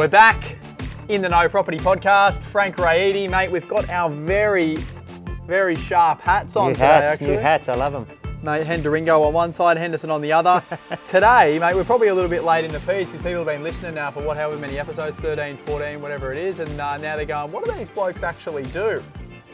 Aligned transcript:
We're 0.00 0.08
back 0.08 0.56
in 1.10 1.20
the 1.20 1.28
No 1.28 1.46
Property 1.46 1.78
Podcast. 1.78 2.40
Frank 2.44 2.76
Raidi, 2.76 3.28
mate, 3.28 3.52
we've 3.52 3.68
got 3.68 3.90
our 3.90 4.08
very, 4.08 4.76
very 5.46 5.76
sharp 5.76 6.22
hats 6.22 6.56
on 6.56 6.68
New 6.68 6.72
today, 6.72 6.86
hats, 6.86 7.12
actually. 7.12 7.26
new 7.26 7.36
hats. 7.36 7.68
I 7.68 7.74
love 7.74 7.92
them. 7.92 8.06
Mate, 8.42 8.66
Hendaringo 8.66 9.26
on 9.26 9.34
one 9.34 9.52
side, 9.52 9.76
Henderson 9.76 10.10
on 10.10 10.22
the 10.22 10.32
other. 10.32 10.64
today, 11.04 11.58
mate, 11.58 11.74
we're 11.74 11.84
probably 11.84 12.08
a 12.08 12.14
little 12.14 12.30
bit 12.30 12.44
late 12.44 12.64
in 12.64 12.72
the 12.72 12.80
piece 12.80 13.10
because 13.10 13.26
people 13.26 13.44
have 13.44 13.46
been 13.46 13.62
listening 13.62 13.94
now 13.94 14.10
for 14.10 14.22
what, 14.22 14.38
however 14.38 14.58
many 14.58 14.78
episodes, 14.78 15.20
13, 15.20 15.58
14, 15.66 16.00
whatever 16.00 16.32
it 16.32 16.38
is, 16.38 16.60
and 16.60 16.80
uh, 16.80 16.96
now 16.96 17.14
they're 17.14 17.26
going, 17.26 17.52
what 17.52 17.66
do 17.66 17.72
these 17.72 17.90
blokes 17.90 18.22
actually 18.22 18.64
do? 18.68 19.04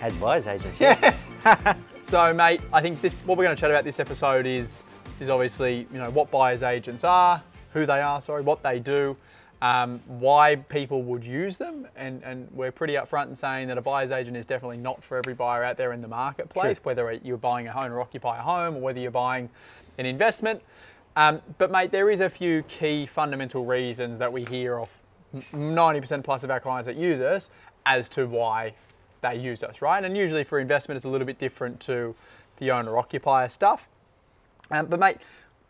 As 0.01 0.15
buyer's 0.15 0.47
agents, 0.47 0.79
yes. 0.79 1.13
So, 2.09 2.33
mate, 2.33 2.61
I 2.73 2.81
think 2.81 3.03
this 3.03 3.15
what 3.25 3.37
we're 3.37 3.43
going 3.43 3.57
to 3.57 3.61
chat 3.61 3.73
about 3.73 3.83
this 3.83 3.99
episode 3.99 4.47
is 4.47 4.85
is 5.19 5.29
obviously 5.29 5.89
you 5.93 5.99
know 5.99 6.11
what 6.11 6.31
buyers 6.31 6.63
agents 6.63 7.03
are, 7.03 7.43
who 7.73 7.85
they 7.85 8.01
are, 8.01 8.23
sorry, 8.23 8.43
what 8.43 8.63
they 8.63 8.79
do, 8.79 9.17
um, 9.63 10.01
why 10.07 10.57
people 10.57 11.03
would 11.03 11.25
use 11.25 11.57
them, 11.57 11.89
and 11.97 12.23
and 12.23 12.49
we're 12.53 12.73
pretty 12.73 12.95
upfront 12.95 13.29
in 13.29 13.37
saying 13.37 13.69
that 13.69 13.79
a 13.79 13.83
buyer's 13.83 14.11
agent 14.11 14.37
is 14.37 14.45
definitely 14.47 14.77
not 14.77 15.03
for 15.03 15.17
every 15.17 15.35
buyer 15.35 15.65
out 15.65 15.77
there 15.77 15.93
in 15.93 16.03
the 16.03 16.09
marketplace, 16.09 16.77
Sure. 16.77 16.83
whether 16.85 17.13
you're 17.13 17.39
buying 17.39 17.67
a 17.67 17.73
home 17.73 17.93
or 17.93 18.01
occupy 18.01 18.39
a 18.39 18.43
home, 18.43 18.77
or 18.77 18.81
whether 18.81 19.01
you're 19.01 19.11
buying 19.11 19.49
an 19.99 20.07
investment. 20.07 20.63
Um, 21.17 21.41
but 21.57 21.71
mate, 21.71 21.91
there 21.91 22.11
is 22.11 22.21
a 22.21 22.29
few 22.29 22.63
key 22.65 23.07
fundamental 23.07 23.65
reasons 23.65 24.19
that 24.19 24.31
we 24.31 24.45
hear 24.45 24.79
off 24.79 24.91
90% 25.35 26.23
plus 26.23 26.45
of 26.45 26.51
our 26.51 26.61
clients 26.61 26.87
that 26.87 26.97
use 26.97 27.21
us 27.21 27.49
as 27.87 28.09
to 28.11 28.27
why 28.27 28.75
they 29.23 29.37
use 29.37 29.63
us, 29.63 29.81
right? 29.81 30.05
And 30.05 30.15
usually 30.15 30.45
for 30.45 30.61
investment, 30.61 30.97
it's 30.97 31.07
a 31.07 31.09
little 31.09 31.27
bit 31.27 31.39
different 31.39 31.81
to 31.81 32.15
the 32.59 32.71
owner 32.71 32.99
occupier 32.99 33.49
stuff. 33.49 33.89
Um, 34.71 34.87
but 34.87 35.01
mate, 35.01 35.17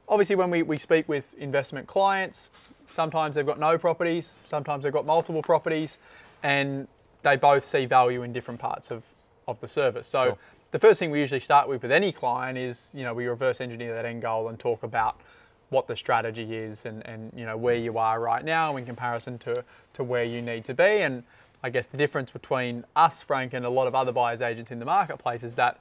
obviously 0.09 0.35
when 0.35 0.51
we, 0.51 0.63
we 0.63 0.79
speak 0.79 1.09
with 1.09 1.33
investment 1.35 1.87
clients, 1.87 2.49
sometimes 2.97 3.37
they've 3.37 3.47
got 3.47 3.61
no 3.61 3.79
properties, 3.79 4.35
sometimes 4.45 4.83
they've 4.83 4.93
got 4.93 5.07
multiple 5.07 5.43
properties, 5.43 5.99
and 6.43 6.89
they 7.23 7.37
both 7.37 7.65
see 7.65 7.85
value 7.85 8.23
in 8.23 8.33
different 8.33 8.59
parts 8.59 8.91
of, 8.91 9.05
of 9.47 9.61
the 9.61 9.69
service. 9.69 10.09
So 10.09 10.25
Sure. 10.25 10.39
the 10.73 10.79
first 10.79 10.99
thing 10.99 11.11
we 11.13 11.21
usually 11.21 11.41
start 11.41 11.69
with 11.69 11.83
with 11.83 11.93
any 11.93 12.11
client 12.11 12.59
is, 12.59 12.91
you 12.95 13.05
know, 13.05 13.15
we 13.15 13.27
reverse 13.27 13.61
engineer 13.61 13.95
that 13.95 14.05
end 14.05 14.23
goal 14.23 14.49
and 14.49 14.59
talk 14.59 14.83
about 14.83 15.21
what 15.69 15.87
the 15.89 15.97
strategy 15.97 16.55
is 16.55 16.87
and, 16.87 17.05
and 17.07 17.33
you 17.37 17.45
know 17.45 17.57
where 17.57 17.75
you 17.75 17.99
are 17.99 18.21
right 18.21 18.45
now 18.45 18.77
in 18.77 18.87
comparison 18.87 19.37
to, 19.39 19.65
to 19.95 20.05
where 20.05 20.25
you 20.25 20.41
need 20.41 20.65
to 20.65 20.75
be. 20.75 21.03
And 21.03 21.25
I 21.63 21.71
guess 21.71 21.87
the 21.87 21.97
difference 21.97 22.31
between 22.31 22.85
us, 22.95 23.23
Frank, 23.23 23.53
and 23.53 23.65
a 23.67 23.71
lot 23.71 23.87
of 23.89 23.95
other 23.95 24.13
buyers 24.13 24.41
agents 24.41 24.71
in 24.71 24.79
the 24.79 24.85
marketplace 24.85 25.43
is 25.43 25.57
that 25.57 25.81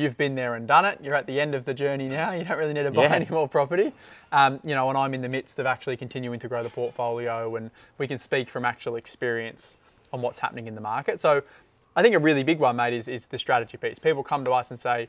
you've 0.00 0.16
been 0.16 0.34
there 0.34 0.54
and 0.54 0.66
done 0.66 0.84
it. 0.84 0.98
You're 1.02 1.14
at 1.14 1.26
the 1.26 1.40
end 1.40 1.54
of 1.54 1.64
the 1.64 1.74
journey 1.74 2.08
now. 2.08 2.32
You 2.32 2.44
don't 2.44 2.58
really 2.58 2.72
need 2.72 2.84
to 2.84 2.90
buy 2.90 3.04
Yeah. 3.04 3.14
any 3.14 3.26
more 3.30 3.48
property. 3.48 3.92
Um, 4.32 4.60
you 4.64 4.74
know, 4.74 4.88
and 4.88 4.96
I'm 4.96 5.12
in 5.14 5.22
the 5.22 5.28
midst 5.28 5.58
of 5.58 5.66
actually 5.66 5.96
continuing 5.96 6.38
to 6.40 6.48
grow 6.48 6.62
the 6.62 6.70
portfolio, 6.70 7.56
and 7.56 7.70
we 7.98 8.06
can 8.06 8.18
speak 8.18 8.48
from 8.48 8.64
actual 8.64 8.96
experience 8.96 9.76
on 10.12 10.22
what's 10.22 10.38
happening 10.38 10.66
in 10.66 10.74
the 10.74 10.80
market. 10.80 11.20
So, 11.20 11.42
I 11.96 12.02
think 12.02 12.14
a 12.14 12.18
really 12.18 12.42
big 12.44 12.58
one, 12.60 12.76
mate, 12.76 12.94
is 12.94 13.08
is 13.08 13.26
the 13.26 13.38
strategy 13.38 13.76
piece. 13.76 13.98
People 13.98 14.22
come 14.22 14.44
to 14.44 14.52
us 14.52 14.70
and 14.70 14.78
say, 14.78 15.08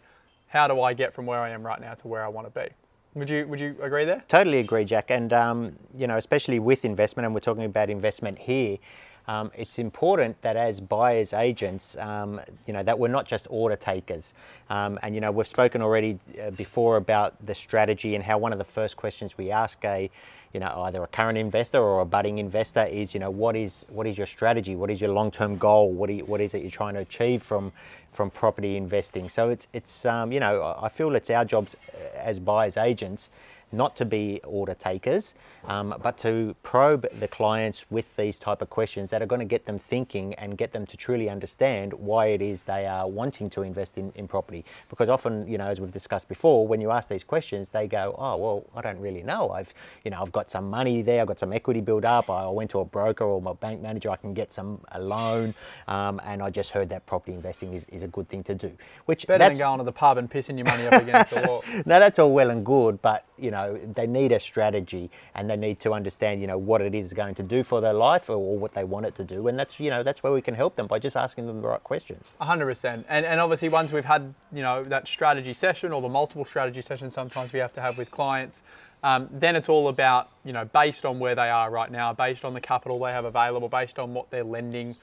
"How 0.49 0.67
do 0.67 0.81
I 0.81 0.93
get 0.93 1.13
from 1.13 1.25
where 1.25 1.39
I 1.39 1.49
am 1.49 1.65
right 1.65 1.79
now 1.79 1.93
to 1.93 2.07
where 2.07 2.23
I 2.23 2.27
want 2.27 2.51
to 2.53 2.59
be?" 2.59 2.67
Would 3.13 3.29
you 3.29 3.45
Would 3.47 3.59
you 3.59 3.75
agree 3.81 4.05
there? 4.05 4.23
Totally 4.27 4.59
agree, 4.59 4.85
Jack. 4.85 5.11
And 5.11 5.31
um, 5.33 5.75
you 5.95 6.07
know, 6.07 6.17
especially 6.17 6.59
with 6.59 6.83
investment, 6.85 7.25
and 7.25 7.33
we're 7.35 7.41
talking 7.41 7.65
about 7.65 7.89
investment 7.89 8.39
here. 8.39 8.77
Um, 9.27 9.51
it's 9.55 9.79
important 9.79 10.41
that 10.41 10.55
as 10.55 10.79
buyers 10.79 11.33
agents, 11.33 11.95
um, 11.97 12.41
you 12.65 12.73
know, 12.73 12.83
that 12.83 12.97
we're 12.97 13.07
not 13.07 13.25
just 13.25 13.47
order 13.49 13.75
takers. 13.75 14.33
Um, 14.69 14.99
and 15.03 15.15
you 15.15 15.21
know, 15.21 15.31
we've 15.31 15.47
spoken 15.47 15.81
already 15.81 16.19
uh, 16.41 16.51
before 16.51 16.97
about 16.97 17.33
the 17.45 17.55
strategy 17.55 18.15
and 18.15 18.23
how 18.23 18.37
one 18.37 18.51
of 18.51 18.57
the 18.57 18.65
first 18.65 18.97
questions 18.97 19.37
we 19.37 19.51
ask 19.51 19.83
a, 19.85 20.09
you 20.53 20.59
know, 20.59 20.83
either 20.85 21.01
a 21.03 21.07
current 21.07 21.37
investor 21.37 21.79
or 21.79 22.01
a 22.01 22.05
budding 22.05 22.39
investor 22.39 22.85
is, 22.85 23.13
you 23.13 23.19
know, 23.19 23.29
what 23.29 23.55
is 23.55 23.85
what 23.89 24.07
is 24.07 24.17
your 24.17 24.27
strategy? 24.27 24.75
What 24.75 24.89
is 24.89 24.99
your 24.99 25.11
long-term 25.11 25.57
goal? 25.57 25.93
What 25.93 26.13
you, 26.13 26.25
what 26.25 26.41
is 26.41 26.53
it 26.53 26.61
you're 26.61 26.71
trying 26.71 26.95
to 26.95 27.01
achieve 27.01 27.41
from 27.43 27.71
from 28.11 28.29
property 28.29 28.75
investing? 28.75 29.29
So 29.29 29.49
it's 29.49 29.67
it's 29.73 30.05
um, 30.05 30.31
you 30.31 30.39
know, 30.39 30.61
I 30.61 30.87
I 30.87 30.89
feel 30.89 31.15
it's 31.15 31.29
our 31.29 31.45
jobs 31.45 31.75
uh, 31.93 32.17
as 32.17 32.39
buyers 32.39 32.77
agents 32.77 33.29
not 33.71 33.95
to 33.97 34.05
be 34.05 34.39
order 34.43 34.73
takers, 34.73 35.33
um, 35.65 35.95
but 36.01 36.17
to 36.19 36.55
probe 36.63 37.07
the 37.19 37.27
clients 37.27 37.85
with 37.89 38.15
these 38.15 38.37
type 38.37 38.61
of 38.61 38.69
questions 38.69 39.09
that 39.09 39.21
are 39.21 39.25
going 39.25 39.39
to 39.39 39.45
get 39.45 39.65
them 39.65 39.77
thinking 39.77 40.33
and 40.35 40.57
get 40.57 40.71
them 40.71 40.85
to 40.87 40.97
truly 40.97 41.29
understand 41.29 41.93
why 41.93 42.27
it 42.27 42.41
is 42.41 42.63
they 42.63 42.85
are 42.85 43.07
wanting 43.07 43.49
to 43.49 43.61
invest 43.61 43.97
in, 43.97 44.11
in 44.15 44.27
property. 44.27 44.65
Because 44.89 45.09
often, 45.09 45.47
you 45.47 45.57
know, 45.57 45.67
as 45.67 45.79
we've 45.79 45.91
discussed 45.91 46.27
before, 46.27 46.67
when 46.67 46.81
you 46.81 46.91
ask 46.91 47.09
these 47.09 47.23
questions, 47.23 47.69
they 47.69 47.87
go, 47.87 48.15
"Oh, 48.17 48.37
well, 48.37 48.65
I 48.75 48.81
don't 48.81 48.99
really 48.99 49.23
know. 49.23 49.49
I've, 49.49 49.73
you 50.03 50.11
know, 50.11 50.21
I've 50.21 50.31
got 50.31 50.49
some 50.49 50.69
money 50.69 51.01
there. 51.01 51.21
I've 51.21 51.27
got 51.27 51.39
some 51.39 51.53
equity 51.53 51.81
built 51.81 52.05
up. 52.05 52.29
I 52.29 52.47
went 52.47 52.71
to 52.71 52.79
a 52.79 52.85
broker 52.85 53.23
or 53.23 53.41
my 53.41 53.53
bank 53.53 53.81
manager. 53.81 54.09
I 54.09 54.15
can 54.15 54.33
get 54.33 54.51
some 54.51 54.79
a 54.91 54.99
loan, 55.01 55.53
um, 55.87 56.19
and 56.25 56.41
I 56.41 56.49
just 56.49 56.71
heard 56.71 56.89
that 56.89 57.05
property 57.05 57.33
investing 57.33 57.73
is, 57.73 57.85
is 57.89 58.03
a 58.03 58.07
good 58.07 58.27
thing 58.27 58.43
to 58.43 58.55
do. 58.55 58.71
Which 59.05 59.27
Better 59.27 59.39
that's 59.39 59.57
than 59.57 59.67
going 59.67 59.77
to 59.79 59.83
the 59.83 59.91
pub 59.91 60.17
and 60.17 60.29
pissing 60.29 60.57
your 60.57 60.65
money 60.65 60.87
up 60.87 61.01
against 61.01 61.31
the 61.31 61.47
wall. 61.47 61.63
now 61.85 61.99
that's 61.99 62.19
all 62.19 62.31
well 62.31 62.49
and 62.49 62.65
good, 62.65 63.01
but 63.01 63.25
you 63.37 63.51
know 63.51 63.60
they 63.95 64.07
need 64.07 64.31
a 64.31 64.39
strategy 64.39 65.09
and 65.35 65.49
they 65.49 65.55
need 65.55 65.79
to 65.79 65.93
understand 65.93 66.41
you 66.41 66.47
know 66.47 66.57
what 66.57 66.81
it 66.81 66.93
is 66.95 67.13
going 67.13 67.35
to 67.35 67.43
do 67.43 67.63
for 67.63 67.81
their 67.81 67.93
life 67.93 68.29
or, 68.29 68.35
or 68.35 68.57
what 68.57 68.73
they 68.73 68.83
want 68.83 69.05
it 69.05 69.15
to 69.15 69.23
do, 69.23 69.47
and 69.47 69.57
that's 69.57 69.79
you 69.79 69.89
know 69.89 70.03
that's 70.03 70.23
where 70.23 70.33
we 70.33 70.41
can 70.41 70.53
help 70.53 70.75
them 70.75 70.87
by 70.87 70.99
just 70.99 71.15
asking 71.15 71.47
them 71.47 71.61
the 71.61 71.67
right 71.67 71.83
questions. 71.83 72.33
Hundred 72.39 72.65
percent. 72.65 73.05
And 73.09 73.25
and 73.25 73.39
obviously 73.39 73.69
once 73.69 73.91
we've 73.91 74.05
had 74.05 74.33
you 74.51 74.61
know 74.61 74.83
that 74.83 75.07
strategy 75.07 75.53
session 75.53 75.91
or 75.91 76.01
the 76.01 76.09
multiple 76.09 76.45
strategy 76.45 76.81
sessions 76.81 77.13
sometimes 77.13 77.53
we 77.53 77.59
have 77.59 77.73
to 77.73 77.81
have 77.81 77.97
with 77.97 78.11
clients, 78.11 78.61
um, 79.03 79.29
then 79.31 79.55
it's 79.55 79.69
all 79.69 79.87
about 79.87 80.29
you 80.43 80.53
know 80.53 80.65
based 80.65 81.05
on 81.05 81.19
where 81.19 81.35
they 81.35 81.49
are 81.49 81.69
right 81.71 81.91
now, 81.91 82.13
based 82.13 82.45
on 82.45 82.53
the 82.53 82.61
capital 82.61 82.99
they 82.99 83.11
have 83.11 83.25
available, 83.25 83.69
based 83.69 83.99
on 83.99 84.13
what 84.13 84.29
they're 84.29 84.43
lending, 84.43 84.95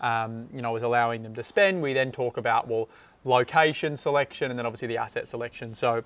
um, 0.00 0.48
you 0.54 0.62
know, 0.62 0.74
is 0.76 0.82
allowing 0.82 1.22
them 1.22 1.34
to 1.34 1.44
spend. 1.44 1.82
We 1.82 1.92
then 1.92 2.12
talk 2.12 2.36
about 2.36 2.68
well 2.68 2.88
location 3.24 3.96
selection 3.96 4.50
and 4.50 4.58
then 4.58 4.66
obviously 4.66 4.88
the 4.88 4.96
asset 4.96 5.28
selection. 5.28 5.74
So 5.74 6.02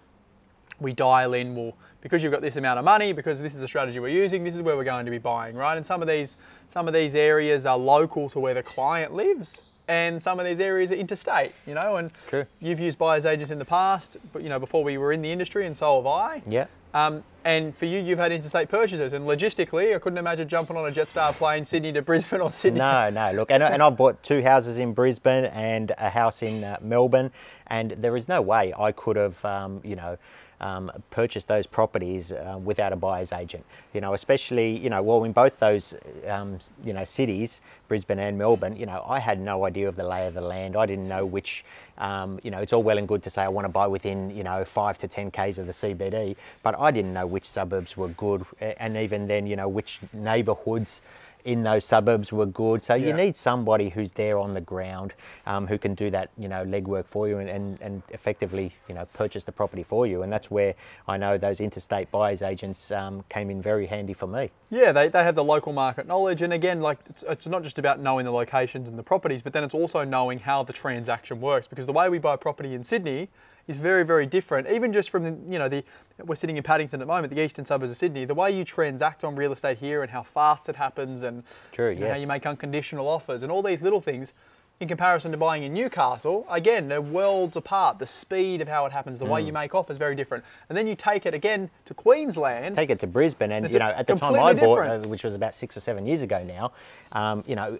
we 0.80 0.92
dial 0.92 1.34
in 1.34 1.54
well 1.54 1.74
because 2.00 2.22
you've 2.22 2.32
got 2.32 2.42
this 2.42 2.56
amount 2.56 2.78
of 2.78 2.84
money 2.84 3.12
because 3.12 3.40
this 3.40 3.54
is 3.54 3.60
the 3.60 3.68
strategy 3.68 3.98
we're 3.98 4.08
using 4.08 4.44
this 4.44 4.54
is 4.54 4.62
where 4.62 4.76
we're 4.76 4.84
going 4.84 5.04
to 5.04 5.10
be 5.10 5.18
buying 5.18 5.56
right 5.56 5.76
and 5.76 5.84
some 5.86 6.02
of 6.02 6.08
these 6.08 6.36
some 6.68 6.86
of 6.86 6.94
these 6.94 7.14
areas 7.14 7.66
are 7.66 7.76
local 7.78 8.28
to 8.28 8.38
where 8.38 8.54
the 8.54 8.62
client 8.62 9.12
lives 9.14 9.62
and 9.88 10.20
some 10.22 10.38
of 10.40 10.46
these 10.46 10.60
areas 10.60 10.90
are 10.92 10.96
interstate 10.96 11.52
you 11.66 11.74
know 11.74 11.96
and 11.96 12.10
True. 12.28 12.44
you've 12.60 12.80
used 12.80 12.98
buyers 12.98 13.24
agents 13.24 13.50
in 13.50 13.58
the 13.58 13.64
past 13.64 14.16
but 14.32 14.42
you 14.42 14.48
know 14.48 14.58
before 14.58 14.84
we 14.84 14.98
were 14.98 15.12
in 15.12 15.22
the 15.22 15.30
industry 15.30 15.66
and 15.66 15.76
so 15.76 15.96
have 15.96 16.06
i 16.06 16.42
Yeah. 16.48 16.66
um, 16.94 17.22
and 17.46 17.76
for 17.76 17.86
you 17.86 18.00
you've 18.00 18.18
had 18.18 18.32
interstate 18.32 18.68
purchases 18.68 19.12
and 19.12 19.24
logistically 19.24 19.94
i 19.94 19.98
couldn't 19.98 20.18
imagine 20.18 20.48
jumping 20.48 20.76
on 20.76 20.86
a 20.88 20.92
jetstar 20.92 21.32
plane 21.32 21.64
sydney 21.64 21.92
to 21.92 22.02
brisbane 22.02 22.40
or 22.40 22.50
sydney 22.50 22.78
No, 22.78 23.08
no. 23.08 23.32
Look, 23.32 23.50
and, 23.50 23.62
and 23.62 23.82
I 23.82 23.88
bought 23.90 24.22
two 24.22 24.42
houses 24.42 24.78
in 24.78 24.92
Brisbane 24.92 25.46
and 25.46 25.92
a 25.96 26.10
house 26.10 26.42
in 26.42 26.64
uh, 26.64 26.76
Melbourne, 26.82 27.30
and 27.68 27.92
there 27.92 28.16
is 28.16 28.28
no 28.28 28.42
way 28.42 28.74
I 28.76 28.92
could 28.92 29.16
have, 29.16 29.42
um, 29.44 29.80
you 29.84 29.96
know, 29.96 30.18
um, 30.60 30.90
purchased 31.10 31.48
those 31.48 31.66
properties 31.66 32.32
uh, 32.32 32.58
without 32.62 32.92
a 32.92 32.96
buyer's 32.96 33.32
agent. 33.32 33.64
You 33.92 34.00
know, 34.00 34.14
especially, 34.14 34.76
you 34.78 34.90
know, 34.90 35.02
well, 35.02 35.24
in 35.24 35.32
both 35.32 35.58
those, 35.58 35.94
um, 36.26 36.58
you 36.82 36.92
know, 36.92 37.04
cities, 37.04 37.60
Brisbane 37.88 38.18
and 38.18 38.38
Melbourne, 38.38 38.76
you 38.76 38.86
know, 38.86 39.04
I 39.06 39.18
had 39.18 39.40
no 39.40 39.66
idea 39.66 39.88
of 39.88 39.96
the 39.96 40.04
lay 40.04 40.26
of 40.26 40.34
the 40.34 40.40
land. 40.40 40.76
I 40.76 40.86
didn't 40.86 41.08
know 41.08 41.26
which, 41.26 41.64
um, 41.98 42.40
you 42.42 42.50
know, 42.50 42.58
it's 42.58 42.72
all 42.72 42.82
well 42.82 42.98
and 42.98 43.06
good 43.06 43.22
to 43.24 43.30
say 43.30 43.42
I 43.42 43.48
want 43.48 43.66
to 43.66 43.72
buy 43.72 43.86
within, 43.86 44.30
you 44.30 44.44
know, 44.44 44.64
five 44.64 44.98
to 44.98 45.08
10 45.08 45.30
Ks 45.30 45.58
of 45.58 45.66
the 45.66 45.72
CBD, 45.72 46.36
but 46.62 46.78
I 46.78 46.90
didn't 46.90 47.12
know 47.12 47.26
which 47.36 47.44
suburbs 47.44 47.98
were 47.98 48.08
good, 48.08 48.46
and 48.60 48.96
even 48.96 49.28
then, 49.28 49.46
you 49.46 49.56
know, 49.56 49.68
which 49.68 50.00
neighbourhoods 50.14 51.02
in 51.44 51.62
those 51.62 51.84
suburbs 51.84 52.32
were 52.32 52.46
good. 52.46 52.80
So 52.80 52.94
you 52.94 53.12
need 53.12 53.36
somebody 53.36 53.90
who's 53.90 54.12
there 54.12 54.38
on 54.38 54.54
the 54.54 54.62
ground 54.62 55.12
um, 55.44 55.66
who 55.66 55.76
can 55.76 55.94
do 55.94 56.08
that, 56.12 56.30
you 56.38 56.48
know, 56.48 56.64
legwork 56.64 57.06
for 57.06 57.28
you 57.28 57.36
and, 57.36 57.50
and, 57.50 57.78
and 57.82 58.02
effectively, 58.08 58.74
you 58.88 58.94
know, 58.94 59.04
purchase 59.12 59.44
the 59.44 59.52
property 59.52 59.82
for 59.82 60.06
you. 60.06 60.22
And 60.22 60.32
that's 60.32 60.50
where 60.50 60.74
I 61.06 61.18
know 61.18 61.36
those 61.36 61.60
interstate 61.60 62.10
buyers 62.10 62.40
agents 62.40 62.90
um, 62.90 63.22
came 63.28 63.50
in 63.50 63.60
very 63.60 63.84
handy 63.84 64.14
for 64.14 64.26
me. 64.26 64.50
Yeah, 64.70 64.92
they, 64.92 65.08
they 65.08 65.22
have 65.22 65.34
the 65.34 65.44
local 65.44 65.74
market 65.74 66.06
knowledge. 66.06 66.40
And 66.40 66.54
again, 66.54 66.80
like 66.80 67.00
it's, 67.10 67.22
it's 67.28 67.46
not 67.46 67.62
just 67.62 67.78
about 67.78 68.00
knowing 68.00 68.24
the 68.24 68.32
locations 68.32 68.88
and 68.88 68.98
the 68.98 69.04
properties, 69.04 69.42
but 69.42 69.52
then 69.52 69.62
it's 69.62 69.74
also 69.74 70.04
knowing 70.04 70.38
how 70.38 70.64
the 70.64 70.72
transaction 70.72 71.42
works. 71.42 71.66
Because 71.66 71.84
the 71.84 71.92
way 71.92 72.08
we 72.08 72.18
buy 72.18 72.34
property 72.36 72.72
in 72.72 72.82
Sydney 72.82 73.28
is 73.68 73.76
very, 73.76 74.04
very 74.04 74.26
different. 74.26 74.68
Even 74.68 74.92
just 74.92 75.10
from 75.10 75.24
the, 75.24 75.52
you 75.52 75.58
know, 75.58 75.68
the, 75.68 75.82
we're 76.24 76.36
sitting 76.36 76.56
in 76.56 76.62
Paddington 76.62 77.00
at 77.00 77.04
the 77.04 77.06
moment, 77.12 77.34
the 77.34 77.42
eastern 77.42 77.64
suburbs 77.64 77.90
of 77.90 77.96
Sydney, 77.96 78.24
the 78.24 78.34
way 78.34 78.50
you 78.50 78.64
transact 78.64 79.24
on 79.24 79.34
real 79.36 79.52
estate 79.52 79.78
here 79.78 80.02
and 80.02 80.10
how 80.10 80.22
fast 80.22 80.68
it 80.68 80.76
happens 80.76 81.22
and 81.22 81.42
True, 81.72 81.90
you 81.90 82.00
know, 82.00 82.10
how 82.10 82.16
you 82.16 82.26
make 82.26 82.46
unconditional 82.46 83.08
offers 83.08 83.42
and 83.42 83.50
all 83.50 83.62
these 83.62 83.82
little 83.82 84.00
things 84.00 84.32
in 84.78 84.86
comparison 84.88 85.30
to 85.32 85.38
buying 85.38 85.62
in 85.62 85.72
Newcastle, 85.72 86.46
again, 86.50 86.86
they're 86.86 87.00
worlds 87.00 87.56
apart. 87.56 87.98
The 87.98 88.06
speed 88.06 88.60
of 88.60 88.68
how 88.68 88.84
it 88.84 88.92
happens, 88.92 89.18
the 89.18 89.24
way 89.24 89.40
Hmm. 89.40 89.46
you 89.46 89.52
make 89.54 89.74
offers, 89.74 89.96
very 89.96 90.14
different. 90.14 90.44
And 90.68 90.76
then 90.76 90.86
you 90.86 90.94
take 90.94 91.24
it 91.24 91.32
again 91.32 91.70
to 91.86 91.94
Queensland. 91.94 92.76
Take 92.76 92.90
it 92.90 92.98
to 93.00 93.06
Brisbane, 93.06 93.52
and 93.52 93.64
It's 93.64 93.72
you 93.72 93.80
know, 93.80 93.86
at 93.88 94.06
the 94.06 94.16
time 94.16 94.34
I 94.34 94.52
bought, 94.52 94.82
different. 94.82 95.06
uh, 95.06 95.08
which 95.08 95.24
was 95.24 95.34
about 95.34 95.54
six 95.54 95.78
or 95.78 95.80
seven 95.80 96.04
years 96.06 96.20
ago 96.20 96.44
now, 96.44 96.72
um, 97.12 97.42
you 97.46 97.56
know, 97.56 97.78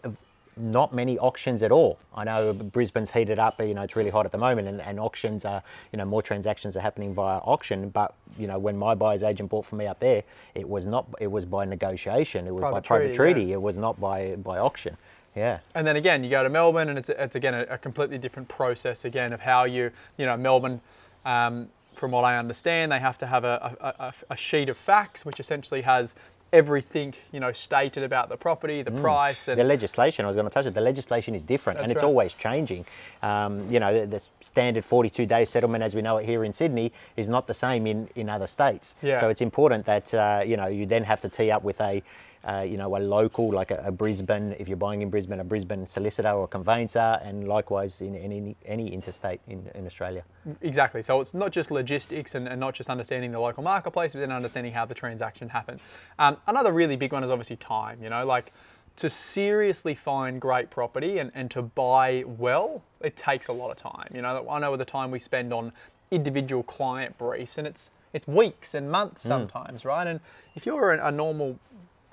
not 0.57 0.95
many 0.95 1.19
auctions 1.19 1.63
at 1.63 1.71
all. 1.71 1.99
I 2.15 2.25
know 2.25 2.53
Brisbane's 2.53 3.11
heated 3.11 3.39
up, 3.39 3.59
but, 3.59 3.69
you 3.69 3.75
know, 3.75 3.83
it's 3.83 3.95
really 3.95 4.11
hot 4.11 4.25
at 4.25 4.33
the 4.33 4.39
moment, 4.39 4.69
and, 4.69 4.81
and 4.81 4.99
auctions 4.99 5.45
are, 5.45 5.63
you 5.93 5.99
know, 5.99 6.05
more 6.05 6.23
transactions 6.23 6.77
are 6.77 6.81
happening 6.81 7.15
via 7.15 7.39
auction. 7.39 7.91
But 7.91 8.15
you 8.39 8.47
know, 8.47 8.59
when 8.59 8.77
my 8.77 8.95
buyer's 8.95 9.23
agent 9.23 9.51
bought 9.51 9.67
for 9.67 9.77
me 9.77 9.87
up 9.87 10.01
there, 10.01 10.23
it 10.55 10.69
was 10.69 10.87
not, 10.87 11.07
it 11.21 11.27
was 11.27 11.45
by 11.45 11.65
negotiation, 11.65 12.47
it 12.47 12.55
was 12.55 12.63
Private 12.63 12.75
by 12.75 12.81
private 12.87 13.15
treaty, 13.15 13.35
treaty, 13.35 13.49
yeah. 13.49 13.55
it 13.55 13.63
was 13.63 13.77
not 13.77 14.01
by 14.01 14.37
by 14.37 14.59
auction. 14.59 14.97
Yeah. 15.35 15.59
And 15.75 15.87
then 15.87 15.97
again, 15.97 16.25
you 16.25 16.31
go 16.31 16.43
to 16.43 16.49
Melbourne, 16.49 16.89
and 16.89 16.99
it's, 16.99 17.11
it's 17.11 17.37
again 17.37 17.55
a, 17.55 17.63
a 17.71 17.79
completely 17.79 18.19
different 18.19 18.49
process 18.49 19.05
again 19.05 19.33
of 19.33 19.41
how 19.41 19.65
you, 19.65 19.91
you 20.17 20.27
know, 20.27 20.37
Melbourne. 20.37 20.81
Um, 21.25 21.69
from 21.95 22.11
what 22.11 22.25
I 22.25 22.37
understand, 22.37 22.93
they 22.93 22.99
have 22.99 23.17
to 23.19 23.27
have 23.27 23.45
a, 23.45 23.75
a, 23.81 24.05
a, 24.05 24.15
a 24.31 24.37
sheet 24.37 24.69
of 24.69 24.77
facts, 24.77 25.25
which 25.25 25.41
essentially 25.41 25.81
has 25.81 26.15
everything, 26.57 27.13
you 27.33 27.41
know, 27.41 27.53
stated 27.53 28.03
about 28.03 28.31
the 28.31 28.37
property, 28.37 28.83
the 28.83 28.91
price, 28.91 29.47
and 29.49 29.61
The 29.61 29.65
legislation, 29.65 30.25
I 30.25 30.29
was 30.29 30.37
going 30.37 30.49
to 30.49 30.53
touch 30.53 30.65
it, 30.65 30.73
the 30.73 30.81
legislation 30.81 31.35
is 31.35 31.45
different 31.45 31.79
and 31.79 31.91
it's 31.91 31.99
right. 31.99 32.07
always 32.07 32.33
changing. 32.33 32.87
Um, 33.23 33.71
you 33.71 33.79
know, 33.79 34.01
the, 34.01 34.07
the 34.07 34.27
standard 34.41 34.85
42 34.85 35.27
day 35.27 35.45
settlement 35.45 35.85
as 35.85 35.95
we 35.95 36.01
know 36.01 36.17
it 36.17 36.25
here 36.25 36.45
in 36.45 36.53
Sydney 36.55 36.93
is 37.17 37.29
not 37.29 37.47
the 37.47 37.55
same 37.55 37.87
in, 37.87 38.09
in 38.15 38.31
other 38.31 38.47
states. 38.47 38.97
Yeah. 39.03 39.21
So 39.21 39.29
it's 39.29 39.43
important 39.43 39.85
that, 39.85 40.15
uh, 40.15 40.43
you 40.47 40.57
know, 40.57 40.67
you 40.67 40.87
then 40.87 41.05
have 41.05 41.21
to 41.21 41.29
tee 41.29 41.51
up 41.51 41.63
with 41.63 41.79
a, 41.81 42.03
uh, 42.47 42.65
you 42.67 42.77
know, 42.77 42.97
a 42.97 42.99
local, 42.99 43.51
like 43.51 43.73
a, 43.73 43.83
a 43.85 43.91
Brisbane, 43.91 44.55
if 44.59 44.69
you're 44.69 44.77
buying 44.77 45.03
in 45.03 45.11
Brisbane, 45.11 45.41
a 45.41 45.45
Brisbane 45.45 45.85
solicitor 45.85 46.31
or 46.31 46.47
conveyancer, 46.47 47.19
and 47.25 47.49
likewise 47.49 48.01
in, 48.01 48.15
in 48.15 48.31
any, 48.31 48.57
any 48.65 48.93
interstate 48.93 49.41
in, 49.49 49.69
in 49.75 49.85
Australia. 49.85 50.23
Exactly. 50.63 51.03
So 51.03 51.21
it's 51.21 51.35
not 51.35 51.51
just 51.51 51.73
logistics 51.73 52.37
and, 52.37 52.47
and 52.47 52.61
not 52.61 52.75
just 52.75 52.89
understanding 52.89 53.33
the 53.33 53.41
local 53.41 53.65
marketplace, 53.65 54.13
but 54.13 54.21
then 54.21 54.31
understanding 54.31 54.73
how 54.73 54.85
the 54.85 54.95
transaction 54.95 55.49
happened. 55.49 55.81
Um, 56.21 56.37
another 56.47 56.73
really 56.73 56.95
big 56.95 57.13
one 57.13 57.25
is 57.25 57.33
obviously 57.33 57.57
time. 57.57 58.01
You 58.01 58.11
know, 58.11 58.25
like 58.25 58.53
to 58.97 59.11
seriously 59.11 59.97
find 59.97 60.41
great 60.41 60.71
property 60.71 61.19
and, 61.19 61.33
and 61.35 61.51
to 61.51 61.63
buy 61.63 62.23
well, 62.27 62.83
it 63.01 63.17
takes 63.17 63.49
a 63.49 63.53
lot 63.53 63.71
of 63.73 63.77
time. 63.77 64.09
You 64.15 64.23
know, 64.23 64.47
I 64.49 64.61
know 64.61 64.77
the 64.77 64.85
time 64.85 65.11
we 65.11 65.19
spend 65.19 65.53
on 65.53 65.73
individual 66.13 66.63
client 66.63 67.19
briefs, 67.19 67.59
and 67.59 67.67
it's 67.67 67.91
it's 68.13 68.29
weeks 68.29 68.75
and 68.75 68.91
months 68.91 69.25
sometimes, 69.25 69.85
right? 69.85 70.07
And 70.07 70.21
if 70.55 70.65
you're 70.65 70.93
a, 70.95 71.09
a 71.09 71.11
normal 71.11 71.59